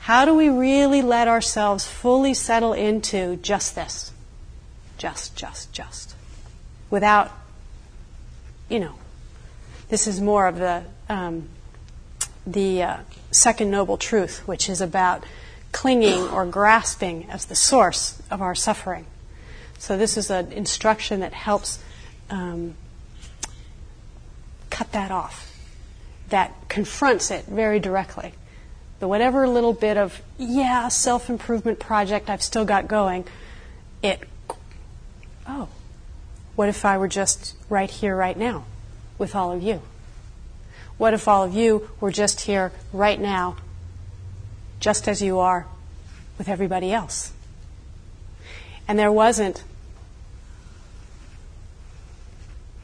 How 0.00 0.24
do 0.24 0.34
we 0.34 0.48
really 0.48 1.02
let 1.02 1.28
ourselves 1.28 1.86
fully 1.86 2.34
settle 2.34 2.72
into 2.72 3.36
just 3.36 3.74
this? 3.74 4.12
Just, 4.98 5.36
just, 5.36 5.72
just. 5.72 6.14
Without, 6.92 7.32
you 8.68 8.78
know, 8.78 8.92
this 9.88 10.06
is 10.06 10.20
more 10.20 10.46
of 10.46 10.58
the, 10.58 10.84
um, 11.08 11.48
the 12.46 12.82
uh, 12.82 12.96
second 13.30 13.70
noble 13.70 13.96
truth, 13.96 14.46
which 14.46 14.68
is 14.68 14.82
about 14.82 15.24
clinging 15.72 16.20
or 16.28 16.44
grasping 16.44 17.30
as 17.30 17.46
the 17.46 17.54
source 17.54 18.20
of 18.30 18.42
our 18.42 18.54
suffering. 18.54 19.06
So, 19.78 19.96
this 19.96 20.18
is 20.18 20.28
an 20.28 20.52
instruction 20.52 21.20
that 21.20 21.32
helps 21.32 21.82
um, 22.28 22.74
cut 24.68 24.92
that 24.92 25.10
off, 25.10 25.50
that 26.28 26.52
confronts 26.68 27.30
it 27.30 27.46
very 27.46 27.80
directly. 27.80 28.34
The 29.00 29.08
whatever 29.08 29.48
little 29.48 29.72
bit 29.72 29.96
of, 29.96 30.20
yeah, 30.36 30.88
self 30.88 31.30
improvement 31.30 31.80
project 31.80 32.28
I've 32.28 32.42
still 32.42 32.66
got 32.66 32.86
going, 32.86 33.24
it, 34.02 34.20
oh, 35.48 35.68
what 36.54 36.68
if 36.68 36.84
I 36.84 36.98
were 36.98 37.08
just 37.08 37.56
right 37.68 37.90
here, 37.90 38.14
right 38.14 38.36
now, 38.36 38.64
with 39.18 39.34
all 39.34 39.52
of 39.52 39.62
you? 39.62 39.82
What 40.98 41.14
if 41.14 41.26
all 41.26 41.44
of 41.44 41.54
you 41.54 41.90
were 42.00 42.12
just 42.12 42.42
here, 42.42 42.72
right 42.92 43.18
now, 43.18 43.56
just 44.78 45.08
as 45.08 45.22
you 45.22 45.38
are 45.38 45.66
with 46.38 46.48
everybody 46.48 46.92
else? 46.92 47.32
And 48.86 48.98
there 48.98 49.12
wasn't, 49.12 49.64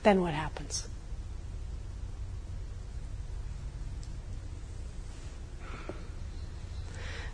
then 0.03 0.23
what 0.23 0.33
happens? 0.33 0.89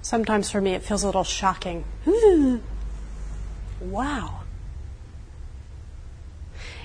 Sometimes 0.03 0.51
for 0.51 0.61
me 0.61 0.74
it 0.74 0.82
feels 0.82 1.03
a 1.03 1.07
little 1.07 1.24
shocking. 1.24 1.85
wow. 3.80 4.43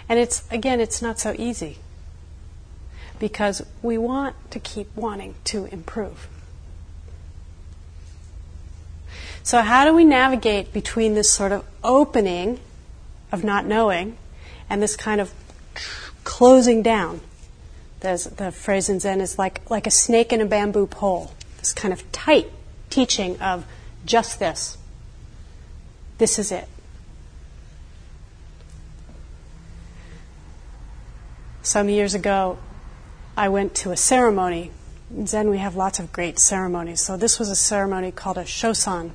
And 0.10 0.18
it's, 0.18 0.43
again, 0.49 0.82
it's 0.82 1.01
not 1.03 1.20
so 1.20 1.36
easy 1.38 1.78
because 3.20 3.64
we 3.84 3.97
want 3.97 4.36
to 4.51 4.60
keep 4.60 4.93
wanting 4.95 5.36
to 5.45 5.66
improve. 5.66 6.28
So, 9.43 9.62
how 9.62 9.86
do 9.86 9.93
we 9.93 10.03
navigate 10.03 10.74
between 10.74 11.14
this 11.14 11.32
sort 11.32 11.51
of 11.51 11.66
opening 11.84 12.60
of 13.32 13.43
not 13.43 13.66
knowing 13.66 14.18
and 14.70 14.82
this 14.82 14.95
kind 14.95 15.22
of 15.22 15.32
closing 16.24 16.82
down? 16.82 17.22
There's, 17.99 18.26
the 18.26 18.51
phrase 18.51 18.89
in 18.89 18.99
Zen 18.99 19.22
is 19.22 19.38
like, 19.38 19.70
like 19.70 19.86
a 19.86 19.91
snake 19.91 20.34
in 20.34 20.41
a 20.41 20.45
bamboo 20.45 20.88
pole, 20.88 21.32
this 21.60 21.74
kind 21.74 21.93
of 21.93 22.12
tight 22.12 22.49
teaching 22.89 23.39
of 23.41 23.66
just 24.05 24.39
this. 24.39 24.78
This 26.18 26.39
is 26.39 26.51
it. 26.51 26.68
Some 31.70 31.88
years 31.88 32.15
ago, 32.15 32.57
I 33.38 33.49
went 33.49 33.76
to 33.76 33.91
a 33.91 33.95
ceremony. 33.95 34.72
In 35.15 35.28
Zen, 35.28 35.51
we 35.51 35.59
have 35.59 35.76
lots 35.76 35.99
of 35.99 36.11
great 36.11 36.39
ceremonies. 36.39 36.99
So, 36.99 37.15
this 37.15 37.38
was 37.38 37.47
a 37.51 37.55
ceremony 37.55 38.11
called 38.11 38.39
a 38.39 38.43
shosan 38.43 39.11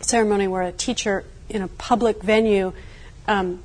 ceremony 0.00 0.46
where 0.46 0.62
a 0.62 0.70
teacher 0.70 1.24
in 1.48 1.62
a 1.62 1.66
public 1.66 2.22
venue 2.22 2.74
um, 3.26 3.60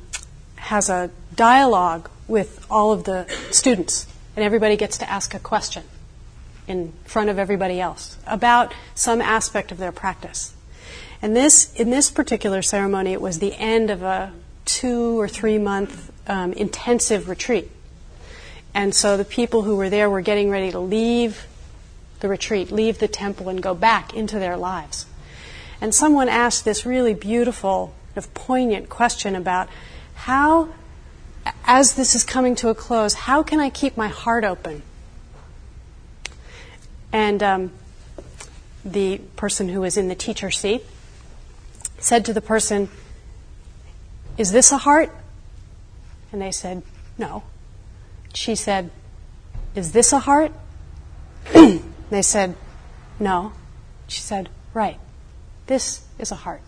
has 0.56 0.90
a 0.90 1.12
dialogue 1.36 2.10
with 2.28 2.66
all 2.68 2.92
of 2.92 3.04
the 3.04 3.28
students, 3.52 4.08
and 4.36 4.44
everybody 4.44 4.76
gets 4.76 4.98
to 4.98 5.08
ask 5.08 5.36
a 5.36 5.40
question 5.40 5.84
in 6.68 6.94
front 7.06 7.30
of 7.30 7.38
everybody 7.38 7.80
else 7.80 8.18
about 8.26 8.74
some 8.96 9.22
aspect 9.22 9.72
of 9.72 9.78
their 9.78 9.92
practice. 9.92 10.56
And 11.22 11.36
this, 11.36 11.72
in 11.76 11.92
this 11.92 12.10
particular 12.10 12.64
ceremony, 12.64 13.14
it 13.14 13.22
was 13.22 13.38
the 13.38 13.54
end 13.54 13.92
of 13.92 14.02
a 14.02 14.34
two 14.66 15.20
or 15.20 15.28
three 15.28 15.60
month 15.60 16.12
um, 16.28 16.54
intensive 16.54 17.30
retreat. 17.30 17.70
And 18.74 18.94
so 18.94 19.18
the 19.18 19.26
people 19.26 19.64
who 19.64 19.76
were 19.76 19.90
there 19.90 20.10
were 20.10 20.22
getting 20.22 20.50
ready 20.50 20.72
to 20.72 20.80
leave 20.80 21.48
the 22.20 22.28
retreat, 22.28 22.72
leave 22.72 23.00
the 23.00 23.08
temple, 23.08 23.50
and 23.50 23.62
go 23.62 23.74
back 23.74 24.14
into 24.14 24.40
their 24.40 24.58
lives. 24.58 25.06
And 25.82 25.96
someone 25.96 26.30
asked 26.30 26.66
this 26.66 26.86
really 26.86 27.14
beautiful, 27.14 27.94
of 28.16 28.34
poignant 28.34 28.90
question 28.90 29.36
about 29.36 29.70
how, 30.16 30.70
as 31.66 31.96
this 31.96 32.16
is 32.16 32.24
coming 32.24 32.56
to 32.56 32.70
a 32.70 32.76
close, 32.76 33.14
how 33.14 33.44
can 33.44 33.60
I 33.60 33.70
keep 33.70 33.96
my 33.96 34.10
heart 34.10 34.44
open? 34.44 34.84
And 37.12 37.42
um, 37.42 37.72
the 38.84 39.20
person 39.36 39.70
who 39.70 39.82
was 39.82 39.98
in 39.98 40.08
the 40.08 40.16
teacher 40.16 40.52
seat 40.52 40.84
said 41.98 42.26
to 42.26 42.34
the 42.34 42.42
person, 42.42 42.90
Is 44.38 44.52
this 44.52 44.72
a 44.72 44.78
heart? 44.78 45.16
And 46.32 46.42
they 46.42 46.52
said, 46.52 46.84
No. 47.18 47.44
She 48.34 48.56
said, 48.56 48.92
Is 49.76 49.92
this 49.92 50.14
a 50.14 50.20
heart? 50.20 50.52
they 52.10 52.22
said, 52.22 52.56
No. 53.20 53.54
She 54.08 54.22
said, 54.22 54.50
Right. 54.74 55.00
This 55.68 56.06
is 56.18 56.32
a 56.32 56.36
heart. 56.36 56.62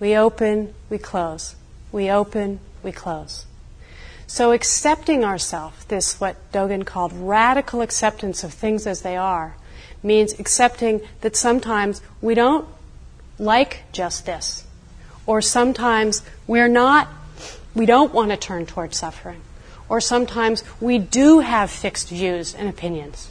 We 0.00 0.16
open, 0.16 0.74
we 0.88 0.98
close. 0.98 1.56
We 1.90 2.10
open, 2.10 2.60
we 2.82 2.92
close. 2.92 3.46
So 4.26 4.52
accepting 4.52 5.24
ourselves, 5.24 5.84
this 5.86 6.20
what 6.20 6.36
Dogen 6.52 6.84
called 6.84 7.12
radical 7.14 7.80
acceptance 7.80 8.44
of 8.44 8.52
things 8.52 8.86
as 8.86 9.02
they 9.02 9.16
are, 9.16 9.56
means 10.02 10.38
accepting 10.38 11.00
that 11.22 11.34
sometimes 11.34 12.02
we 12.20 12.34
don't 12.34 12.68
like 13.38 13.82
just 13.92 14.26
this. 14.26 14.64
Or 15.26 15.40
sometimes 15.40 16.22
we're 16.46 16.68
not, 16.68 17.08
we 17.74 17.86
don't 17.86 18.12
want 18.12 18.30
to 18.30 18.36
turn 18.36 18.66
towards 18.66 18.96
suffering. 18.96 19.40
Or 19.88 20.00
sometimes 20.00 20.62
we 20.80 20.98
do 20.98 21.40
have 21.40 21.70
fixed 21.70 22.08
views 22.08 22.54
and 22.54 22.68
opinions. 22.68 23.30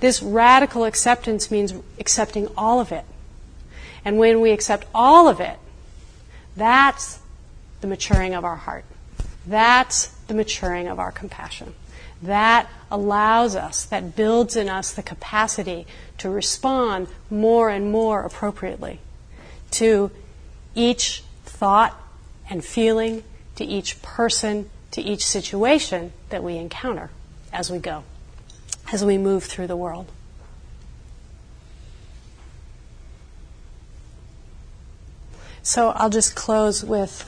This 0.00 0.22
radical 0.22 0.84
acceptance 0.84 1.50
means 1.50 1.74
accepting 1.98 2.48
all 2.56 2.80
of 2.80 2.92
it. 2.92 3.04
And 4.04 4.18
when 4.18 4.40
we 4.40 4.52
accept 4.52 4.86
all 4.94 5.28
of 5.28 5.40
it, 5.40 5.58
that's 6.56 7.18
the 7.80 7.86
maturing 7.86 8.34
of 8.34 8.44
our 8.44 8.56
heart. 8.56 8.84
That's 9.46 10.08
the 10.28 10.34
maturing 10.34 10.88
of 10.88 10.98
our 10.98 11.12
compassion. 11.12 11.74
That 12.22 12.68
allows 12.90 13.56
us, 13.56 13.84
that 13.86 14.16
builds 14.16 14.56
in 14.56 14.68
us 14.68 14.92
the 14.92 15.02
capacity 15.02 15.86
to 16.18 16.30
respond 16.30 17.08
more 17.30 17.68
and 17.68 17.90
more 17.90 18.22
appropriately 18.22 19.00
to 19.72 20.10
each 20.74 21.22
thought 21.44 21.98
and 22.48 22.64
feeling, 22.64 23.22
to 23.56 23.64
each 23.64 24.00
person, 24.02 24.70
to 24.92 25.02
each 25.02 25.24
situation 25.24 26.12
that 26.30 26.42
we 26.42 26.56
encounter 26.56 27.10
as 27.52 27.70
we 27.70 27.78
go, 27.78 28.04
as 28.92 29.04
we 29.04 29.18
move 29.18 29.44
through 29.44 29.66
the 29.66 29.76
world. 29.76 30.10
So 35.62 35.90
I'll 35.90 36.10
just 36.10 36.36
close 36.36 36.84
with 36.84 37.24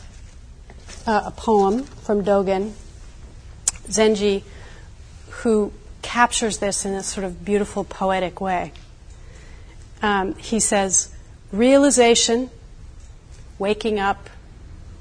uh, 1.07 1.23
a 1.27 1.31
poem 1.33 1.83
from 1.83 2.23
Dogen, 2.23 2.73
Zenji, 3.89 4.45
who 5.29 5.73
captures 6.03 6.59
this 6.59 6.85
in 6.85 6.95
a 6.95 7.03
sort 7.03 7.25
of 7.25 7.45
beautiful 7.45 7.83
poetic 7.83 8.41
way. 8.41 8.73
Um, 10.03 10.37
he 10.37 10.61
says, 10.61 11.13
realization, 11.51 12.51
waking 13.59 13.99
up, 13.99 14.31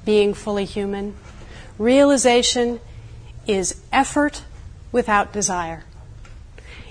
being 0.08 0.32
fully 0.32 0.64
human, 0.64 1.14
realization 1.76 2.80
is 3.46 3.78
effort 3.92 4.42
without 4.90 5.34
desire. 5.34 5.84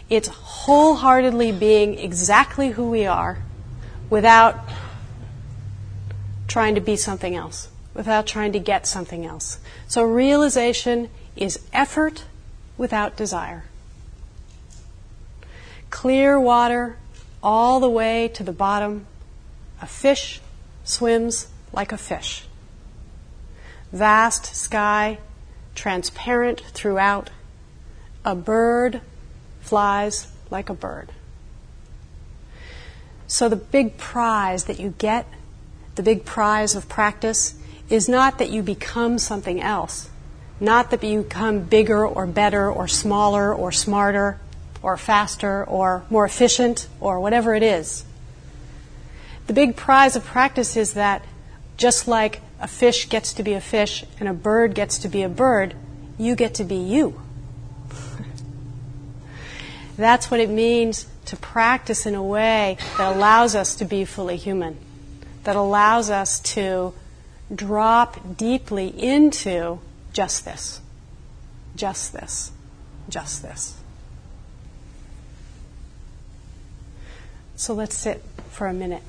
It's 0.07 0.27
wholeheartedly 0.27 1.51
being 1.53 1.97
exactly 1.97 2.69
who 2.69 2.91
we 2.91 3.07
are 3.07 3.39
without 4.11 4.59
trying 6.47 6.75
to 6.75 6.81
be 6.81 6.95
something 6.95 7.35
else 7.35 7.69
without 7.97 8.27
trying 8.27 8.51
to 8.51 8.59
get 8.59 8.85
something 8.85 9.25
else. 9.25 9.57
So 9.87 10.03
realization 10.03 11.09
is 11.35 11.59
effort 11.73 12.25
without 12.77 13.17
desire. 13.17 13.63
Clear 15.89 16.39
water, 16.39 16.97
all 17.41 17.79
the 17.79 17.89
way 17.89 18.27
to 18.35 18.43
the 18.43 18.51
bottom. 18.51 19.07
A 19.81 19.87
fish 19.87 20.41
swims 20.83 21.47
like 21.73 21.91
a 21.91 21.97
fish. 21.97 22.46
Vast 23.91 24.55
sky, 24.55 25.19
transparent 25.75 26.61
throughout. 26.61 27.29
A 28.25 28.35
bird 28.35 29.01
flies 29.61 30.27
like 30.49 30.69
a 30.69 30.73
bird. 30.73 31.09
So, 33.27 33.49
the 33.49 33.55
big 33.55 33.97
prize 33.97 34.65
that 34.65 34.79
you 34.79 34.93
get, 34.97 35.25
the 35.95 36.03
big 36.03 36.25
prize 36.25 36.75
of 36.75 36.87
practice, 36.87 37.55
is 37.89 38.09
not 38.09 38.37
that 38.39 38.49
you 38.49 38.61
become 38.61 39.17
something 39.17 39.61
else, 39.61 40.09
not 40.59 40.91
that 40.91 41.03
you 41.03 41.23
become 41.23 41.61
bigger 41.61 42.05
or 42.05 42.25
better 42.25 42.71
or 42.71 42.87
smaller 42.87 43.53
or 43.53 43.71
smarter 43.71 44.39
or 44.81 44.97
faster 44.97 45.63
or 45.65 46.03
more 46.09 46.25
efficient 46.25 46.87
or 46.99 47.19
whatever 47.19 47.53
it 47.53 47.63
is. 47.63 48.05
The 49.47 49.53
big 49.53 49.75
prize 49.75 50.15
of 50.15 50.25
practice 50.25 50.75
is 50.75 50.93
that 50.93 51.23
just 51.77 52.07
like 52.07 52.41
a 52.59 52.67
fish 52.67 53.09
gets 53.09 53.33
to 53.33 53.43
be 53.43 53.53
a 53.53 53.61
fish 53.61 54.03
and 54.19 54.27
a 54.27 54.33
bird 54.33 54.73
gets 54.73 54.97
to 54.99 55.07
be 55.07 55.21
a 55.21 55.29
bird, 55.29 55.75
you 56.17 56.35
get 56.35 56.55
to 56.55 56.63
be 56.63 56.75
you. 56.75 57.21
That's 59.97 60.31
what 60.31 60.39
it 60.39 60.49
means 60.49 61.07
to 61.25 61.35
practice 61.35 62.05
in 62.05 62.15
a 62.15 62.23
way 62.23 62.77
that 62.97 63.15
allows 63.15 63.55
us 63.55 63.75
to 63.75 63.85
be 63.85 64.05
fully 64.05 64.37
human, 64.37 64.77
that 65.43 65.55
allows 65.55 66.09
us 66.09 66.39
to 66.39 66.93
drop 67.53 68.37
deeply 68.37 68.87
into 68.87 69.79
just 70.13 70.45
this, 70.45 70.81
just 71.75 72.13
this, 72.13 72.51
just 73.09 73.41
this. 73.41 73.75
So 77.55 77.73
let's 77.73 77.97
sit 77.97 78.23
for 78.49 78.67
a 78.67 78.73
minute. 78.73 79.01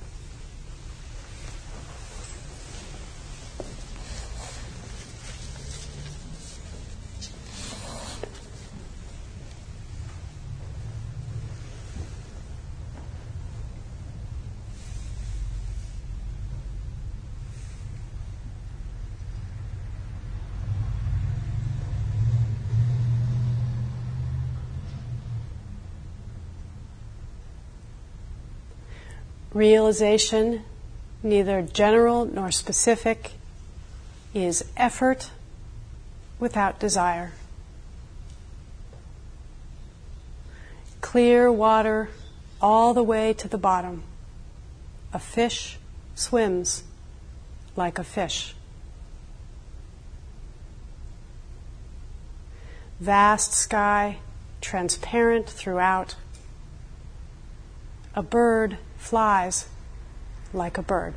Realization, 29.53 30.63
neither 31.23 31.63
general 31.63 32.25
nor 32.25 32.51
specific, 32.51 33.33
is 34.35 34.65
effort 34.77 35.31
without 36.39 36.79
desire. 36.79 37.33
Clear 41.01 41.51
water 41.51 42.11
all 42.61 42.93
the 42.93 43.03
way 43.03 43.33
to 43.33 43.49
the 43.49 43.59
bottom. 43.59 44.03
A 45.13 45.19
fish 45.19 45.79
swims 46.15 46.83
like 47.77 47.99
a 47.99 48.05
fish. 48.05 48.55
Vast 53.01 53.53
sky, 53.53 54.19
transparent 54.61 55.49
throughout. 55.49 56.17
A 58.15 58.23
bird 58.23 58.77
flies 58.99 59.69
like 60.53 60.77
a 60.77 60.83
bird. 60.83 61.15